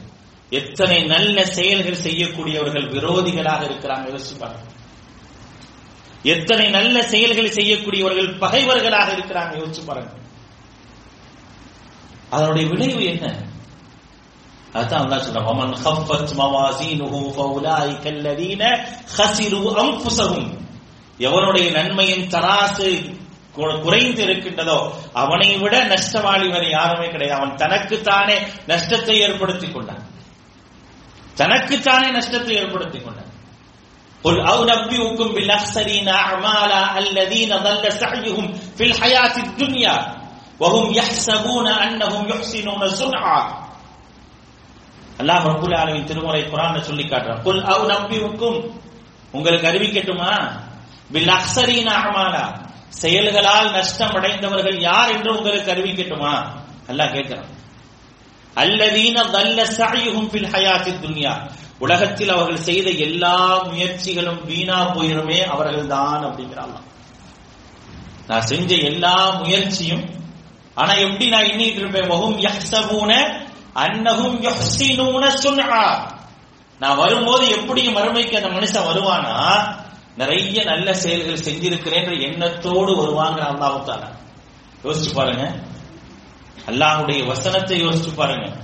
எத்தனை 0.51 1.05
நல்ல 1.05 1.45
செயல்கள் 1.45 2.03
செய்யக்கூடியவர்கள் 2.05 2.87
விரோதிகளாக 2.89 3.63
இருக்கிறாங்க 3.65 4.05
யோசிச்சு 4.11 4.37
பாருங்க. 4.39 4.67
எத்தனை 6.23 6.71
நல்ல 6.71 7.03
செயல்கள் 7.03 7.55
செய்யக்கூடியவர்கள் 7.55 8.39
பகைவர்களாக 8.39 9.13
இருக்கிறாங்க 9.13 9.53
யோசிச்சு 9.61 9.85
பாருங்க. 9.87 10.11
அதனுடைய 12.31 12.69
விளைவு 12.69 13.05
என்ன? 13.05 13.27
அதான் 14.73 15.03
அல்லாஹ் 15.05 15.23
சொல்றான் 15.27 15.49
வமன் 15.51 15.75
கஃபத் 15.85 16.35
மவாசீனுஹு 16.41 17.21
ஃபௌலாயிக 17.37 18.05
அல்லதீன 18.07 18.63
ஹஸிரு 19.17 19.63
அன்ஃபுஸஹும். 19.83 20.51
எவனுடைய 21.19 21.71
நன்மையின் 21.71 22.29
தராசு 22.29 22.91
குறைந்து 23.55 24.23
இருக்கின்றதோ 24.23 24.97
அவனை 25.13 25.57
விட 25.57 25.85
நஷ்டவாளி 25.85 26.51
வரை 26.51 26.71
யாருமே 26.71 27.11
கிடையாது. 27.11 27.41
அவன் 27.41 27.57
தனக்குத்தானே 27.57 28.47
நஷ்டத்தை 28.67 29.21
ஏற்படுத்திக் 29.21 29.75
கொண்டான். 29.75 30.05
தனக்குத்தானே 31.35 32.11
நஷ்டத்தை 32.11 32.57
ஏற்படுத்திக் 32.57 33.05
கொண்டான். 33.05 33.29
قل 34.25 34.37
أو 34.53 34.65
نبئكم 34.65 35.29
بالأخسرين 35.35 36.09
أعمالا 36.09 36.99
الذين 36.99 37.57
ضل 37.57 37.93
سعيهم 37.93 38.47
في 38.77 38.85
الحياة 38.85 39.37
الدنيا 39.37 39.97
وهم 40.61 40.93
يحسبون 40.93 41.67
أنهم 41.67 42.23
يحسنون 42.29 42.83
صنعا 42.89 43.41
அல்லாஹ் 45.21 45.47
ரபுல் 45.53 45.75
ஆலமின் 45.75 46.05
திருமுறை 46.05 46.43
குரான் 46.43 46.81
சொல்லி 46.81 47.05
காட்டுறான். 47.05 47.43
குல் 47.43 47.65
அவ் 47.65 47.87
நம்பி 47.87 48.19
உக்கும் 48.19 48.83
உங்களுக்கு 49.33 49.69
அறிவிக்கட்டுமா? 49.69 50.61
பில் 51.13 51.29
அக்சரீன 51.29 51.89
அமாலா 51.93 52.45
செயல்களால் 52.91 53.71
நஷ்டம் 53.71 54.15
அடைந்தவர்கள் 54.15 54.81
யார் 54.81 55.11
என்று 55.11 55.37
உங்களுக்கு 55.37 55.73
அறிவிக்கட்டுமா? 55.73 56.35
அல்லாஹ் 56.89 57.15
கேட்கிறான். 57.15 57.49
அல்லதீன 58.55 59.31
தல்ல 59.31 59.65
சஅயுஹும் 59.65 60.31
ஃபில் 60.31 60.51
ஹயாத்தி 60.53 60.93
துன்யா. 61.01 61.35
உலகத்தில் 61.79 62.29
அவர்கள் 62.29 62.57
செய்த 62.57 62.91
எல்லா 62.91 63.65
முயற்சிகளும் 63.65 64.45
வீணா 64.45 64.95
போயிருமே 64.95 65.45
அவர்கள் 65.45 65.87
தான் 65.87 66.25
அப்படிங்கிறாங்க 66.25 66.77
நான் 68.27 68.41
செஞ்ச 68.41 68.75
எல்லா 68.75 69.31
முயற்சியும் 69.31 70.05
ஆனா 70.75 70.93
எப்படி 70.93 71.29
நான் 71.29 71.43
எண்ணிட்டு 71.43 71.81
இருப்பேன்? 71.83 72.11
வஹும் 72.11 72.39
யஹ்சபூன 72.47 73.13
அன்னஹும் 73.75 74.37
யுஹ்சினூன 74.47 75.27
சுன்ஆ 75.43 75.83
நான் 76.79 76.97
வரும்போது 76.97 77.49
எப்படி 77.49 77.89
மறுமைக்கு 77.89 78.37
அந்த 78.37 78.49
மனுஷன் 78.49 78.87
வருவானா? 78.89 79.35
நிறைய 80.17 80.65
நல்ல 80.65 80.95
செயல்கள் 80.95 81.45
செஞ்சிருக்கிறேன் 81.49 82.21
எண்ணத்தோடு 82.21 82.97
வருவாங்க 82.97 83.43
அல்லாஹ் 83.43 84.17
யோசிச்சு 84.85 85.15
பாருங்க. 85.15 85.55
அல்லாஹுடைய 86.67 87.27
வசனத்தை 87.27 87.85
யோசிச்சு 87.85 88.15
பாருங்க. 88.17 88.57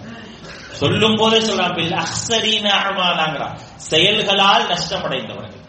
சொல்லும் 0.72 1.16
போதே 1.16 1.38
சொல்றான் 1.38 1.74
பில் 1.74 1.92
அக்ஸரீன 1.92 2.66
அமாலாங்கிறான் 2.72 3.58
செயல்களால் 3.76 4.66
நஷ்டமடைந்தவர்கள். 4.66 5.64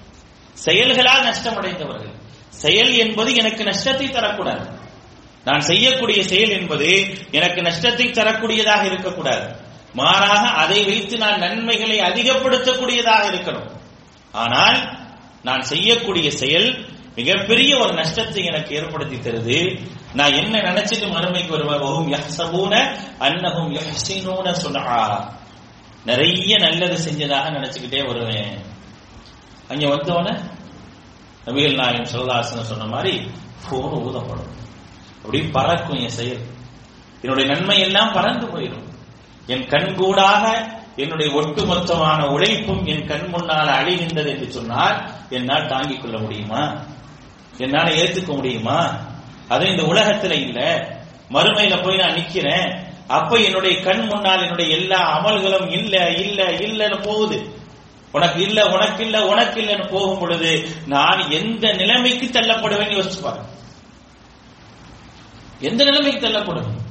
செயல்களால் 0.53 1.25
நஷ்டமடைந்தவர்கள். 1.25 2.15
செயல் 2.49 2.93
என்பது 2.93 3.35
எனக்கு 3.35 3.63
நஷ்டத்தை 3.63 4.09
தரக்கூடாது. 4.09 4.79
நான் 5.43 5.59
செய்யக்கூடிய 5.59 6.23
செயல் 6.23 6.49
என்பது 6.49 7.17
எனக்கு 7.31 7.61
நஷ்டத்தை 7.61 8.11
தரக்கூடியதாக 8.11 8.85
இருக்கக்கூடாது. 8.85 9.55
மாறாக 9.93 10.47
அதை 10.47 10.83
வைத்து 10.85 11.17
நான் 11.17 11.39
நன்மைகளை 11.39 11.99
அதிகப்படுத்தக்கூடியதாக 11.99 13.23
இருக்கணும். 13.31 13.69
ஆனால் 14.31 15.05
நான் 15.47 15.61
செய்யக்கூடிய 15.61 16.31
செயல் 16.31 16.85
மிகப்பெரிய 17.15 17.77
ஒரு 17.77 17.93
நஷ்டத்தை 17.93 18.43
எனக்கு 18.43 18.75
ஏற்படுத்தி 18.75 19.17
தருது. 19.17 19.79
நான் 20.13 20.33
என்ன 20.33 20.59
நினைச்சிட்டு 20.59 21.07
மறுமைக்கு 21.09 21.65
வருவோம் 21.65 22.11
யஹ்சபூன 22.11 22.73
அன்னஹும் 23.19 23.79
யஹ்சினூன 23.79 24.51
சொன்னா 24.51 25.29
நிறைய 26.05 26.57
நல்லது 26.57 27.11
செஞ்சதாக 27.11 27.49
நினைச்சுக்கிட்டே 27.51 28.07
வருவேன். 28.07 28.61
அங்க 29.67 29.87
வந்தவன 29.87 30.39
நபிகள் 31.45 31.75
நாயகம் 31.75 32.11
சிவதாசன் 32.13 32.69
சொன்ன 32.69 32.85
மாதிரி 32.85 33.31
போன் 33.69 33.91
ஊதப்படும். 33.91 34.55
அப்படி 35.15 35.43
பறக்கும் 35.43 35.99
என் 35.99 36.09
செயல். 36.09 36.45
என்னுடைய 37.21 37.53
நன்மை 37.53 37.79
எல்லாம் 37.79 38.13
பறந்து 38.13 38.45
போயிடும். 38.45 38.87
என் 39.45 39.67
கண்கூடாக 39.67 40.75
என்னுடைய 40.97 41.41
ஒட்டுமொத்தமான 41.41 42.27
உழைப்பும் 42.27 42.85
என் 42.85 43.05
கண் 43.05 43.27
முன்னால் 43.27 43.67
அழிகின்றது 43.67 44.27
என்று 44.27 44.51
சொன்னால் 44.51 45.11
என்னால் 45.29 45.67
தாங்கிக் 45.67 46.01
கொள்ள 46.01 46.17
முடியுமா? 46.17 46.75
என்னால 47.57 47.91
ஏற்றுக்க 47.91 48.35
முடியுமா? 48.35 48.95
அது 49.47 49.69
இந்த 49.69 49.83
உலகத்துல 49.83 50.31
இல்ல. 50.31 50.59
மறுமையில 51.29 51.83
போய் 51.83 51.95
நான் 51.95 52.13
நிக்கிறேன். 52.13 52.85
அப்ப 53.07 53.37
என்னுடைய 53.37 53.81
கண் 53.81 54.05
முன்னால் 54.05 54.41
என்னுடைய 54.41 54.77
எல்லா 54.77 55.19
அமல்களும் 55.19 55.71
இல்ல 55.71 56.09
இல்ல 56.09 56.43
இல்லன்னு 56.43 57.03
போகுது. 57.03 57.55
உனக்கு 58.11 58.41
இல்ல 58.41 58.65
உனக்கு 58.65 59.03
இல்ல 59.03 59.27
உனக்கு 59.27 59.61
இல்லன்னு 59.61 59.89
போகும் 59.89 60.19
பொழுது 60.19 60.69
நான் 60.85 61.29
எந்த 61.29 61.73
நிலைமைக்கு 61.73 62.25
தள்ளப்படுவேன் 62.25 62.95
யோசிச்சு 62.97 63.21
பாரு. 63.21 63.39
எந்த 65.59 65.83
நிலைமைக்கு 65.83 66.27
தள்ளப்படுவேன் 66.27 66.85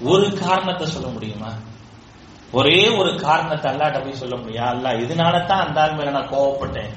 ஒரு 0.00 0.38
காரணத்தை 0.38 0.86
சொல்ல 0.86 1.08
முடியுமா? 1.08 1.52
ஒரே 2.52 2.88
ஒரு 2.88 3.20
காரணத்தை 3.20 3.72
அல்லாட்ட 3.72 4.02
போய் 4.02 4.14
சொல்ல 4.14 4.36
முடியா 4.36 4.64
அல்ல 4.64 4.92
இதனால 4.92 5.46
தான் 5.46 5.66
அந்த 5.66 5.80
ஆள் 5.80 5.94
மேல 5.94 6.10
நான் 6.10 6.30
கோவப்பட்டேன். 6.30 6.90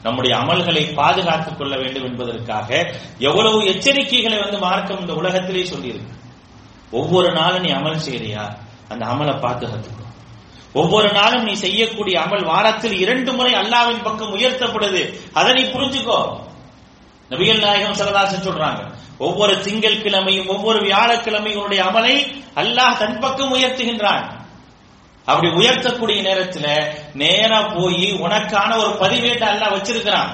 நம்முடைய 0.03 0.37
அமல்களை 0.37 0.95
பாதுகாத்துக் 0.95 1.59
கொள்ள 1.59 1.77
வேண்டும் 1.77 2.05
என்பதற்காக 2.05 2.95
எவ்வளவு 3.19 3.65
எச்சரிக்கைகளை 3.65 4.43
வந்து 4.43 4.59
மார்க்கம் 4.59 5.01
இந்த 5.01 5.15
உலகத்திலே 5.15 5.63
சொல்லியிருக்கு. 5.71 6.15
ஒவ்வொரு 6.91 7.33
நாளும் 7.33 7.63
நீ 7.63 7.73
அமல் 7.73 8.01
செய்யறியா? 8.11 8.57
அந்த 8.89 9.07
அமலை 9.07 9.37
பாதுகாத்துக்கோ 9.37 10.05
ஒவ்வொரு 10.77 11.13
நாளும் 11.13 11.43
நீ 11.43 11.53
செய்யக்கூடிய 11.53 12.21
அமல் 12.21 12.45
வாரத்தில் 12.45 12.99
இரண்டு 12.99 13.33
முறை 13.33 13.53
அல்லாவின் 13.53 14.03
பக்கம் 14.03 14.37
உயர்த்தப்படுது. 14.37 15.19
அதை 15.33 15.53
நீ 15.53 15.63
புரிஞ்சுக்கோ. 15.63 16.41
நபிகள் 17.31 17.59
நாயகம் 17.59 17.97
சரதாசன் 17.97 18.47
சொல்றாங்க. 18.49 18.93
ஒவ்வொரு 19.19 19.61
திங்கள் 19.61 20.03
கிழமையும் 20.03 20.47
ஒவ்வொரு 20.47 20.79
வியாழக்கிழமையும் 20.79 21.55
உன்னுடைய 21.55 21.85
அமலை 21.85 22.15
அல்லாஹ் 22.55 22.99
தன் 22.99 23.21
பக்கம் 23.21 23.55
உயர்த்துகின்றான். 23.55 24.25
அப்படி 25.25 25.53
உயர்த்தக்கூடிய 25.53 26.19
நேரத்துல 26.19 26.95
நேரா 27.15 27.61
போய் 27.61 28.13
உனக்கான 28.13 28.77
ஒரு 28.77 28.89
பதிவேட்டை 28.89 29.47
அல்லாஹ் 29.49 29.77
வச்சிருக்கிறான். 29.77 30.29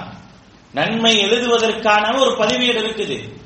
நன்மை 0.72 1.16
எழுதுவதற்கான 1.24 2.20
ஒரு 2.20 2.31
பதிவேடு 2.31 2.81
இருக்குது. 2.81 3.40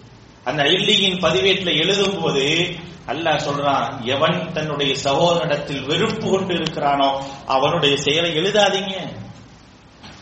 அந்த 0.44 0.62
இல்லியின் 0.62 1.20
பதிவேட்டில் 1.20 1.76
எழுதும் 1.76 2.20
போது 2.20 2.76
அல்லாஹ் 3.08 3.44
சொல்றான் 3.48 4.04
எவன் 4.04 4.52
தன்னுடைய 4.52 4.94
சகோதரிடத்தில் 5.04 5.84
வெறுப்பு 5.84 6.30
கொண்டு 6.30 6.54
இருக்கிறானோ 6.54 7.22
அவனுடைய 7.46 7.96
செயலை 7.96 8.38
எழுதாதீங்க. 8.38 8.94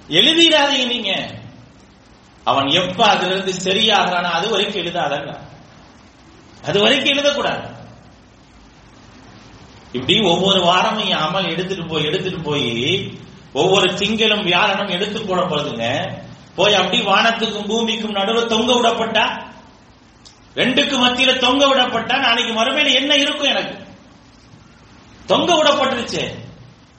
எழுதிடாதீங்க 0.08 0.86
நீங்க. 0.86 1.30
அவன் 2.44 2.66
எப்ப 2.66 3.06
அதிலிருந்து 3.06 3.52
சரியாகிறானோ 3.52 4.30
அது 4.30 4.50
வரைக்கும் 4.50 4.84
எழுதாதங்க 4.84 5.38
அது 6.64 6.80
வரைக்கும் 6.80 7.12
எழுதக்கூடாது. 7.14 7.72
இப்படி 9.92 10.20
ஒவ்வொரு 10.20 10.60
வாரமும் 10.60 11.06
என் 11.06 11.16
அமல் 11.16 11.50
எடுத்துட்டு 11.50 11.84
போய் 11.84 12.04
எடுத்துட்டு 12.04 12.40
போய் 12.40 13.12
ஒவ்வொரு 13.52 13.94
திங்களும் 13.94 14.46
வியாழனும் 14.46 14.90
எடுத்து 14.90 15.20
போடப்படுதுங்க 15.20 16.12
போய் 16.54 16.74
அப்படி 16.74 17.02
வானத்துக்கும் 17.02 17.66
பூமிக்கும் 17.66 18.10
நடுவில் 18.10 18.46
தொங்க 18.46 18.72
விடப்பட்டா? 18.72 19.52
ரெண்டுக்கு 20.54 20.96
மத்தியில 20.98 21.38
தொங்க 21.38 21.66
விடப்பட்டா 21.66 22.18
நாளைக்கு 22.18 22.54
மறுமையில 22.54 22.92
என்ன 22.92 23.14
இருக்கும் 23.14 23.48
எனக்கு? 23.48 23.86
தொங்க 25.26 25.54
விடப்பட்டுருச்சு. 25.54 26.34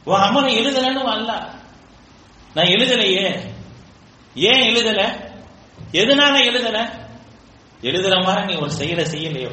உன் 0.04 0.20
அம்மனை 0.20 0.58
எழுதலன்னு 0.58 1.04
அல்ல. 1.04 1.50
நான் 2.54 2.66
எழுதலையே. 2.66 3.54
ஏன் 4.36 4.76
எழுதல? 4.76 5.30
எதனால 5.92 6.44
எழுதல? 6.44 6.90
எழுதுற 7.82 8.24
மாதிரி 8.24 8.46
நீ 8.46 8.56
ஒரு 8.56 8.72
செயலை 8.72 9.06
செய்யலையோ? 9.06 9.52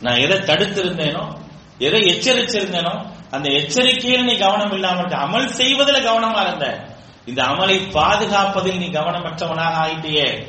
நான் 0.00 0.16
எதை 0.16 0.38
தடுத்திருந்தேனோ? 0.38 1.36
எதை 1.78 2.00
எச்சரிச்சிருந்தேனோ? 2.00 3.14
அந்த 3.30 3.48
எச்சரிக்கையில் 3.48 4.24
நீ 4.24 4.36
கவனம் 4.36 4.72
இல்லாம 4.72 5.02
அமல் 5.02 5.46
செய்வதில் 5.46 6.08
கவனமா 6.08 6.46
இருந்த. 6.46 6.86
இந்த 7.24 7.42
அமலை 7.42 7.90
பாதுகாப்பதில் 7.92 8.78
நீ 8.78 8.86
கவனமற்றவனாக 8.86 9.76
ஆயிட்டியே. 9.76 10.46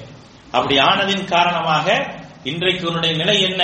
அப்படி 0.51 0.77
ஆனதின் 0.77 1.25
காரணமாக 1.25 2.15
இன்றைக்கு 2.47 2.87
உன்னுடைய 2.87 3.15
நிலை 3.15 3.41
என்ன? 3.41 3.63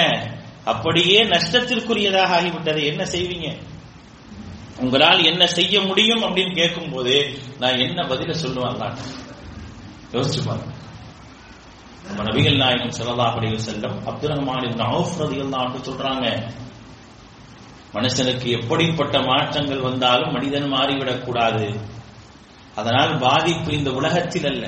அப்படியே 0.65 1.23
நஷ்டத்திற்குரியதாக 1.23 2.31
ஆகிவிட்டது. 2.37 2.81
என்ன 2.83 3.03
செய்வீங்க? 3.03 3.47
உங்களால் 4.79 5.23
என்ன 5.23 5.45
செய்ய 5.47 5.81
முடியும் 5.81 6.23
அப்படின்னு 6.23 6.55
கேட்கும் 6.55 6.91
போது 6.91 7.15
நான் 7.59 7.77
என்ன 7.77 7.99
பதில 8.07 8.31
சொல்லுவேன் 8.43 8.95
யோசிச்சு 10.11 10.41
பாருங்க. 10.45 10.71
நம்ம 12.07 12.23
நபிகள் 12.23 12.55
நாயகம் 12.55 12.95
ஸல்லல்லாஹு 12.99 13.37
அலைஹி 13.39 13.55
செல்லும் 13.55 14.05
அப்துல் 14.05 14.31
ரஹ்மான் 14.31 14.65
இப்னு 14.67 14.87
அவுஃப் 14.93 15.87
சொல்றாங்க 15.87 16.25
மனுஷனுக்கு 17.93 18.47
எப்படிப்பட்ட 18.61 19.21
மாற்றங்கள் 19.21 19.81
வந்தாலும் 19.81 20.31
மனிதன் 20.31 20.71
மாறிவிடக் 20.73 21.25
கூடாது. 21.25 21.67
அதனால் 22.75 23.17
பாதிப்பு 23.17 23.71
இந்த 23.71 23.91
உலகத்தில் 23.91 24.45
அல்ல 24.45 24.65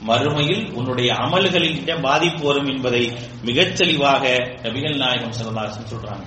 மறுமையில் 0.00 0.72
உன்னுடைய 0.72 1.14
அமல்களின் 1.14 2.00
பாதிப்பு 2.00 2.46
வரும் 2.46 2.66
என்பதை 2.66 3.12
மிகச் 3.42 3.76
தெளிவாக 3.76 4.28
நபிகள் 4.62 4.96
நாயகம் 4.96 5.30
ஸல்லல்லாஹு 5.30 5.70
சொல்றாங்க. 5.90 6.26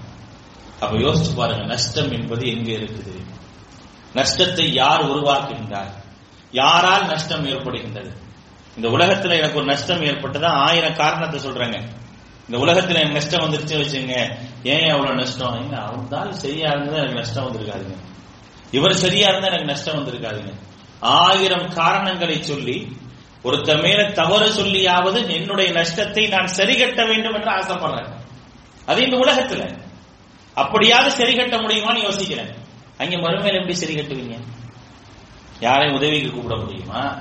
அப்ப 0.79 0.97
யோசிச்சு 0.97 1.35
பாருங்க 1.35 1.65
நஷ்டம் 1.65 2.11
என்பது 2.11 2.47
எங்கே 2.47 2.77
இருக்குது? 2.77 3.25
நஷ்டத்தை 4.13 4.73
யார் 4.73 5.05
உருவாக்குகின்றார்? 5.05 5.91
யாரால் 6.51 7.05
நஷ்டம் 7.05 7.45
ஏற்படுகின்றது? 7.45 8.11
இந்த 8.75 8.87
உலகத்துல 8.89 9.37
எனக்கு 9.37 9.57
ஒரு 9.57 9.65
நஷ்டம் 9.65 10.01
ஏற்பட்டதா? 10.01 10.45
ஆயிரம் 10.45 10.95
காரணத்தை 10.95 11.39
சொல்றாங்க. 11.39 11.87
இந்த 12.49 12.65
உலகத்துல 12.65 12.93
எனக்கு 12.93 13.11
நஷ்டம் 13.11 13.41
வந்துருச்சு 13.41 13.79
வச்சுங்க 13.79 14.37
ஏன் 14.63 14.89
அவ்வளவு 14.89 15.15
நஷ்டம்? 15.15 15.47
அவன் 15.47 15.73
அவர்தான் 15.73 16.31
சரியா 16.31 16.71
இருந்தா 16.71 16.93
எனக்கு 16.93 17.13
நஷ்டம் 17.13 17.45
வந்திருக்காதுங்க. 17.45 17.95
இவர் 18.71 18.93
சரியா 18.93 19.27
இருந்தா 19.27 19.47
எனக்கு 19.47 19.65
நஷ்டம் 19.65 19.95
வந்திருக்காதுங்க. 19.95 20.53
ஆயிரம் 20.99 21.73
காரணங்களை 21.73 22.41
சொல்லி 22.41 22.97
ஒருத்த 23.43 23.81
மேல 23.81 24.11
தவறு 24.11 24.53
சொல்லியாவது 24.53 25.29
என்னுடைய 25.29 25.71
நஷ்டத்தை 25.71 26.27
நான் 26.27 26.45
சரிகட்ட 26.45 27.07
வேண்டும் 27.07 27.33
என்று 27.33 27.51
ஆசைப்படுறேன். 27.51 28.09
அது 28.85 29.01
இந்த 29.01 29.17
உலகத்துல. 29.17 29.77
அப்படியாவது 30.53 31.11
சரி 31.11 31.35
கட்ட 31.35 31.57
முடியுமான்னு 31.57 32.03
யோசிக்கிறேன். 32.03 32.55
அங்க 32.97 33.15
மறுமையில 33.15 33.53
எப்படி 33.53 33.75
சரி 33.75 33.95
கட்டுவீங்க 33.95 34.39
யாரையும் 35.59 35.95
உதவிக்கு 35.95 36.31
கூப்பிட 36.31 36.55
முடியுமா? 36.55 37.17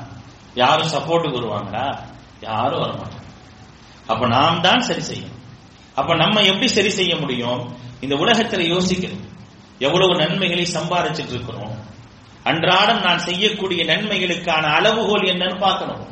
யாரும் 0.55 0.87
சப்போர்ட்டுக்கு 0.87 1.39
வருவாங்களா? 1.39 1.99
யாரும் 2.41 2.83
வரமாட்டாங்க. 2.83 3.25
அப்ப 4.07 4.27
நாம் 4.27 4.61
தான் 4.61 4.81
சரி 4.81 5.03
செய்யணும். 5.03 5.35
அப்ப 5.95 6.15
நம்ம 6.15 6.41
எப்படி 6.41 6.69
சரி 6.69 6.91
செய்ய 6.91 7.17
முடியும்? 7.17 7.77
இந்த 8.01 8.15
உலகத்துல 8.15 8.63
யோசிக்கணும் 8.63 9.25
எவ்வளவு 9.79 10.15
நன்மைகளை 10.15 10.67
சம்பாதிச்சிட்டு 10.75 11.29
இருக்கிறோம். 11.29 11.66
அன்றாடம் 12.51 13.01
நான் 13.07 13.25
செய்யக்கூடிய 13.29 13.81
நன்மைகளுக்கான 13.85 14.65
அளவுகோல் 14.79 15.31
என்னன்னு 15.33 15.59
பார்க்கணும். 15.65 16.03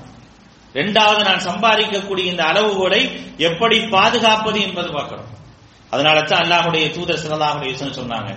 ரெண்டாவது 0.75 1.21
நான் 1.29 1.47
சம்பாதிக்கக்கூடிய 1.49 2.25
இந்த 2.33 2.43
அளவுகோலை 2.53 3.03
எப்படி 3.49 3.77
பாதுகாப்பது 3.97 4.59
என்பது 4.67 4.89
பார்க்கணும். 4.97 5.31
அதனால 5.93 6.19
தான் 6.23 6.43
அல்லாஹுடைய 6.45 6.85
தூதர் 6.97 7.23
சிறலாஹுடைய 7.25 7.73
சொன்னாங்க 8.01 8.31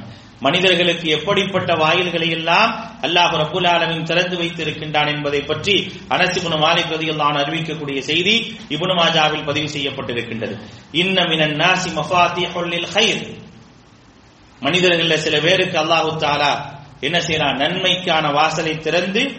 மனிதர்களுக்கு 0.46 1.08
எப்படிப்பட்ட 1.18 1.72
வாயில்களை 1.76 2.28
எல்லாம் 2.30 2.72
அல்லாஹ் 3.06 3.34
ரபுல் 3.42 3.68
ஆலமின் 3.74 4.06
திறந்து 4.10 4.36
வைத்திருக்கின்றான் 4.42 5.10
என்பதை 5.14 5.40
பற்றி 5.42 5.76
அனசிபுன 6.16 6.58
மாலிக் 6.64 6.94
ரதியல்லான் 6.96 7.40
அறிவிக்கக்கூடிய 7.42 8.00
செய்தி 8.10 8.36
இபுனு 8.76 8.96
மாஜாவில் 9.00 9.48
பதிவு 9.50 9.70
செய்யப்பட்டிருக்கின்றது. 9.76 10.56
இன்னமின 11.02 11.48
நாசி 11.62 11.90
மஃபாத்திஹுல் 11.98 12.88
ஹைர் 12.94 13.24
மனிதர்களில் 14.62 15.24
சில 15.26 15.36
பேருக்கு 15.40 15.78
அல்லாஹு 15.84 16.12
தாலா 16.26 16.52
என்ன 17.00 17.20
செய்யறான் 17.20 17.56
நன்மைக்கான 17.56 18.32
வாசலை 18.32 18.78
திறந்து 18.78 19.32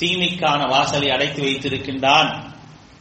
தீமைக்கான 0.00 0.68
வாசலை 0.68 1.10
அடைத்து 1.10 1.42
வைத்திருக்கின்றான். 1.42 2.50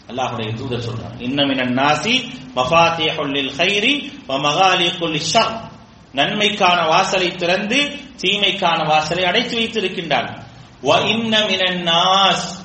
அல்லாஹுடைய 0.08 0.56
தூதர் 0.56 0.80
சொல்றான் 0.80 1.19
இன்னமின 1.19 1.63
நாசி 1.63 2.30
மஃபாத்திஹுல் 2.56 3.52
ஹைரி 3.58 4.12
வ 4.28 4.32
மகாலிகுல் 4.32 5.21
ஷர். 5.34 5.69
நன்மைக்கான 6.13 6.88
வாசலை 6.88 7.36
திறந்து 7.36 7.95
தீமைக்கான 8.21 8.86
வாசலை 8.86 9.26
அடைத்து 9.26 9.60
வைத்திருக்கின்றான். 9.60 10.41
வ 10.84 10.86
இன்னமின 10.86 11.91
நாஸ். 11.91 12.60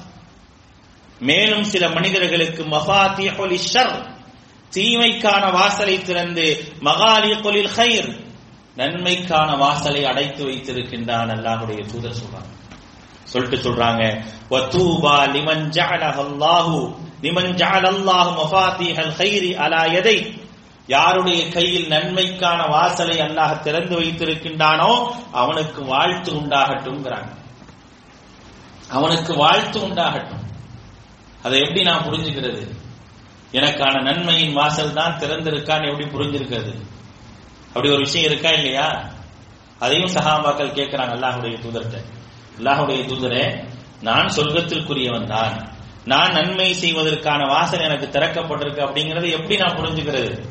மேலும் 1.20 1.64
சில 1.64 1.88
மனிதர்களுக்கு 1.88 2.64
மஃபாத்திஹுல் 2.64 3.58
ஷர் 3.72 4.14
தீமைக்கான 4.74 5.52
வாசலை 5.52 6.02
திறந்து 6.02 6.72
மகாலிகுல் 6.80 7.68
ஹைர் 7.76 8.25
நன்மைக்கான 8.76 9.56
வாசலை 9.56 10.04
அடைத்து 10.04 10.44
வைத்திருக்கின்றான் 10.44 11.30
அல்லாஹுடைய 11.30 11.80
தூதர் 11.92 12.16
சொல்றாங்க. 12.20 12.52
சொல்லிட்டு 13.24 13.70
சொல்றாங்க 13.70 14.02
வதூபா 14.50 15.14
லிமன் 15.34 15.64
ஜஅலஹல்லாஹு 15.68 16.96
லிமன் 17.22 17.52
ஜஅலல்லாஹு 17.54 18.30
மஃபாத்திஹல் 18.40 19.14
கைரி 19.16 19.54
அலா 19.54 19.82
யதை 19.96 20.44
யாருடைய 20.86 21.48
கையில் 21.48 21.88
நன்மைக்கான 21.88 22.68
வாசலை 22.68 23.20
அல்லாஹ் 23.20 23.60
திறந்து 23.60 24.00
வைத்திருக்கின்றானோ 24.00 24.90
அவனுக்கு 25.32 25.84
வாழ்த்து 25.84 26.32
உண்டாகட்டும்ங்கிறாங்க. 26.32 27.30
அவனுக்கு 28.88 29.36
வாழ்த்து 29.36 29.80
உண்டாகட்டும். 29.80 30.44
அதை 31.42 31.60
எப்படி 31.60 31.82
நான் 31.82 32.04
புரிஞ்சுக்கிறது? 32.04 32.62
எனக்கான 33.52 34.02
நன்மையின் 34.02 34.52
வாசல் 34.52 34.92
தான் 34.92 35.18
திறந்திருக்கான்னு 35.18 35.90
எப்படி 35.90 36.08
புரிஞ்சிருக்கிறது? 36.08 36.72
அப்படி 37.76 37.94
ஒரு 37.94 38.04
விஷயம் 38.04 38.30
இருக்கா 38.30 38.50
இல்லையா? 38.50 39.04
அதையும் 39.78 40.10
சகாபாக்கள் 40.10 40.76
கேட்கிறாங்க 40.78 41.14
அல்லாஹுடைய 41.16 41.56
தூதர்கிட்ட. 41.58 42.04
அல்லாஹுடைய 42.58 43.00
தூதரே 43.04 43.64
நான் 44.00 44.26
சொர்க்கத்திற்குரியவன் 44.26 45.26
தான். 45.26 45.70
நான் 46.04 46.32
நன்மை 46.32 46.74
செய்வதற்கான 46.74 47.46
வாசல் 47.46 47.80
எனக்கு 47.80 48.06
திறக்கப்பட்டிருக்கு 48.06 48.80
அப்படிங்கறது 48.80 49.30
எப்படி 49.30 49.56
நான் 49.56 49.76
புரிஞ்சுக்கிறது? 49.76 50.48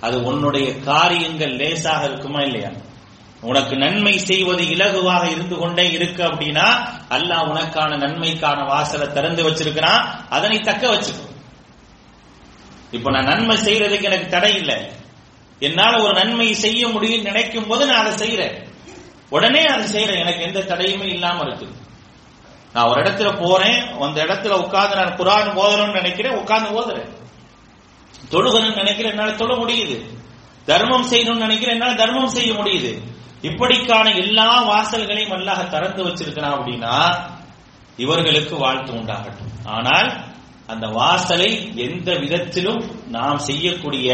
அது 0.00 0.22
உன்னுடைய 0.22 0.80
காரியங்கள் 0.80 1.56
லேசாக 1.56 2.04
இருக்குமா 2.04 2.40
இல்லையா? 2.40 2.70
உனக்கு 3.40 3.76
நன்மை 3.76 4.18
செய்வது 4.18 4.62
இலகுவாக 4.62 5.30
இருந்து 5.30 5.56
கொண்டே 5.56 5.90
இருக்கு 5.90 6.22
அப்படின்னா 6.24 6.66
அல்லாஹ் 7.10 7.48
உனக்கான 7.50 7.96
நன்மைக்கான 7.96 8.66
வாசலை 8.66 9.12
திறந்து 9.12 9.50
வச்சிருக்கிறான். 9.50 10.04
அதனை 10.28 10.60
தக்க 10.60 10.94
வச்சுக்கோ. 10.94 11.28
இப்ப 12.90 13.10
நான் 13.10 13.24
நன்மை 13.24 13.56
செய்யறதுக்கு 13.56 14.02
எனக்கு 14.02 14.28
தடை 14.28 14.54
இல்லை. 14.54 15.02
என்னால 15.58 16.02
ஒரு 16.02 16.12
நன்மை 16.12 16.54
செய்ய 16.54 16.88
முடியும் 16.88 17.22
நினைக்கும் 17.22 17.66
போது 17.66 17.86
நான் 17.86 18.06
அதை 18.06 18.28
செய்யறேன். 18.28 18.72
உடனே 19.30 19.64
அதை 19.64 19.86
செய்யறேன். 19.86 20.18
எனக்கு 20.18 20.42
எந்த 20.42 20.60
தடையுமே 20.60 21.04
இல்லாம 21.04 21.46
இருக்கு. 21.46 21.68
நான் 22.72 22.88
ஒரு 22.88 23.02
இடத்துல 23.02 23.44
போறேன். 23.44 24.00
அந்த 24.00 24.24
இடத்துல 24.24 24.48
உட்கார்ந்து 24.48 24.96
நான் 24.96 25.16
குரான் 25.16 25.58
ஓதணும்னு 25.58 25.92
நினைக்கிறேன். 25.92 26.36
உட்கார்ந்து 26.36 26.80
ஓதுறேன். 26.80 27.08
தொழுகணும்னு 28.30 28.74
நினைக்கிறேன். 28.74 29.12
என்னால 29.12 29.32
தொழ 29.32 29.54
முடியுது. 29.54 30.02
தர்மம் 30.66 31.10
செய்யணும்னு 31.10 31.36
நினைக்கிறேன். 31.36 31.80
என்னால 31.80 31.94
தர்மம் 31.94 32.26
செய்ய 32.26 32.52
முடியுது. 32.52 33.02
இப்படிக்கான 33.42 34.16
எல்லா 34.16 34.68
வாசல்களையும் 34.68 35.32
அல்லாஹ் 35.32 35.68
திறந்து 35.68 36.04
வச்சிருக்கிறான் 36.04 36.54
அப்படின்னா 36.54 37.20
இவர்களுக்கு 37.96 38.56
வாழ்த்து 38.56 38.92
உண்டாகட்டும். 38.92 39.52
ஆனால் 39.64 40.33
அந்த 40.72 40.86
வாசலை 40.98 41.48
எந்த 41.86 42.10
விதத்திலும் 42.22 42.82
நாம் 43.16 43.40
செய்யக்கூடிய 43.48 44.08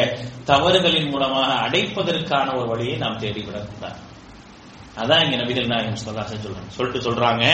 தவறுகளின் 0.51 1.11
மூலமாக 1.13 1.51
அடைப்பதற்கான 1.67 2.47
ஒரு 2.59 2.67
வழியை 2.73 2.97
நாம் 3.03 3.21
தேடிவிடக்கூடாது. 3.25 3.99
அதான் 5.01 5.23
இங்க 5.25 5.37
நபிகள் 5.43 5.71
நாயகம் 5.73 6.03
சொல்லாச 6.07 6.37
சொல்றாங்க 6.37 6.73
சொல்லிட்டு 6.77 7.07
சொல்றாங்க. 7.07 7.45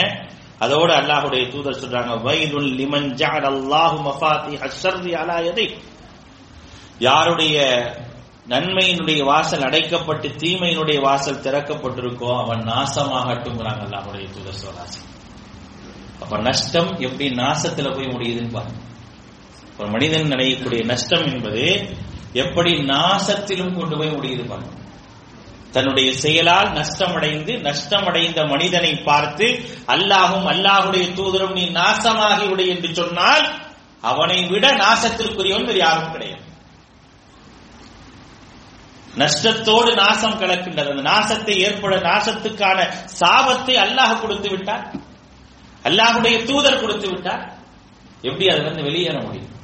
அதோடு 0.65 0.93
அல்லாஹுடைய 0.99 1.43
தூதர் 1.53 1.81
சொல்றாங்க 1.81 2.13
வைதுல் 2.27 2.71
லிமன் 2.79 3.09
ஜஅல் 3.21 3.47
அல்லாஹு 3.53 3.97
மஃபாத்தி 4.07 4.53
அஷ்ஷர்ரி 4.67 5.11
அலா 5.21 5.37
யாருடைய 7.07 7.57
நன்மையினுடைய 8.51 9.21
வாசல் 9.29 9.65
அடைக்கப்பட்டு 9.67 10.27
தீமையினுடைய 10.43 10.99
வாசல் 11.07 11.43
திறக்கப்பட்டிருக்கோ 11.45 12.29
அவன் 12.43 12.63
நாசமாகட்டும்ங்கிறாங்க 12.71 13.83
அல்லாஹுடைய 13.87 14.25
தூதர் 14.35 14.61
சொல்லாசன் 14.63 15.07
அப்ப 16.21 16.37
நஷ்டம் 16.47 16.91
எப்படி 17.07 17.27
நாசத்துல 17.41 17.87
போய் 17.95 18.13
முடியுதுன்னு 18.13 18.55
பாருங்க. 18.57 18.79
ஒரு 19.79 19.89
மனிதன் 19.89 20.31
நினைக்கக்கூடிய 20.33 20.81
நஷ்டம் 20.91 21.25
என்பது 21.33 21.65
எப்படி 22.43 22.71
நாசத்திலும் 22.93 23.75
கொண்டு 23.77 23.95
போய் 23.97 24.15
முடியுது 24.17 24.43
பாருங்க. 24.49 24.73
தன்னுடைய 25.75 26.09
செயலால் 26.23 26.69
நஷ்டமடைந்து 26.79 27.53
நஷ்டமடைந்த 27.67 28.39
மனிதனை 28.53 28.91
பார்த்து 29.09 29.47
அல்லாஹும் 29.95 30.47
அல்லாஹுடைய 30.53 31.05
தூதரும் 31.19 31.55
நீ 31.59 31.65
நாசமாகி 31.79 32.45
விடு 32.49 32.65
என்று 32.73 32.89
சொன்னால் 32.99 33.45
அவனை 34.01 34.39
விட 34.51 34.65
நாசத்திற்குரியவன் 34.83 35.67
வேறு 35.69 35.81
யாரும் 35.85 36.11
கிடையாது. 36.11 36.43
நஷ்டத்தோடு 39.21 39.91
நாசம் 39.95 40.39
கலக்கின்றது. 40.39 40.89
அந்த 40.93 41.05
நாசத்தை 41.11 41.55
ஏற்பட 41.67 41.95
நாசத்துக்கான 42.09 42.79
சாபத்தை 43.19 43.75
அல்லாஹ் 43.85 44.21
கொடுத்து 44.21 44.49
விட்டார் 44.49 44.85
அல்லாஹுடைய 45.87 46.43
தூதர் 46.43 46.81
கொடுத்து 46.81 47.09
விட்டார். 47.09 47.57
எப்படி 48.21 48.47
அதிலிருந்து 48.47 48.83
வெளியேற 48.83 49.21
முடியும்? 49.21 49.55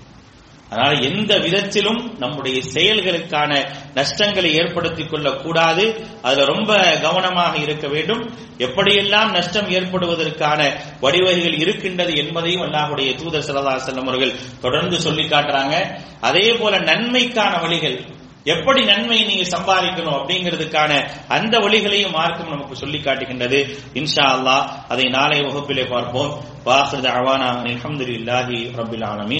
அதனால 0.70 1.00
எந்த 1.00 1.38
விதத்திலும் 1.38 2.16
நம்முடைய 2.18 2.62
செயல்களுக்கான 2.74 3.52
நஷ்டங்களை 3.94 4.54
ஏற்படுத்திக் 4.54 5.10
கொள்ளக்கூடாது. 5.10 6.06
அதுல 6.22 6.46
ரொம்ப 6.46 6.98
கவனமாக 7.02 7.58
இருக்க 7.58 7.88
வேண்டும். 7.88 8.34
எப்படியெல்லாம் 8.58 9.32
நஷ்டம் 9.32 9.70
ஏற்படுவதற்கான 9.70 10.80
வழிவகைகள் 11.02 11.60
இருக்கின்றது 11.60 12.16
என்பதையும் 12.16 12.62
அல்லாஹுடைய 12.62 13.16
தூதர் 13.16 13.44
சல்லா 13.44 13.76
செல்லம் 13.86 14.08
அவர்கள் 14.08 14.40
தொடர்ந்து 14.62 15.02
சொல்லி 15.02 15.24
காட்டுறாங்க. 15.24 15.76
அதே 16.22 16.54
போல 16.54 16.80
நன்மைக்கான 16.80 17.62
வழிகள் 17.62 18.22
எப்படி 18.44 18.86
நன்மை 18.86 19.26
நீங்க 19.26 19.58
சம்பாதிக்கணும் 19.58 20.16
அப்படிங்கிறதுக்கான 20.16 21.10
அந்த 21.28 21.60
வழிகளையும் 21.60 22.12
மார்க்கம் 22.12 22.50
நமக்கு 22.50 22.76
சொல்லி 22.76 23.00
காட்டுகின்றது. 23.00 23.78
இன்ஷா 23.94 24.24
அல்லாஹ் 24.24 24.68
அதை 24.88 25.06
நாளை 25.06 25.42
வகுப்பிலே 25.42 25.90
பார்ப்போம். 25.90 26.52
வாஹிர் 26.66 27.06
அவானா 27.06 27.62
அலமதுல்லாஹி 27.62 28.74
ரபில் 28.78 29.06
ஆலமி 29.06 29.32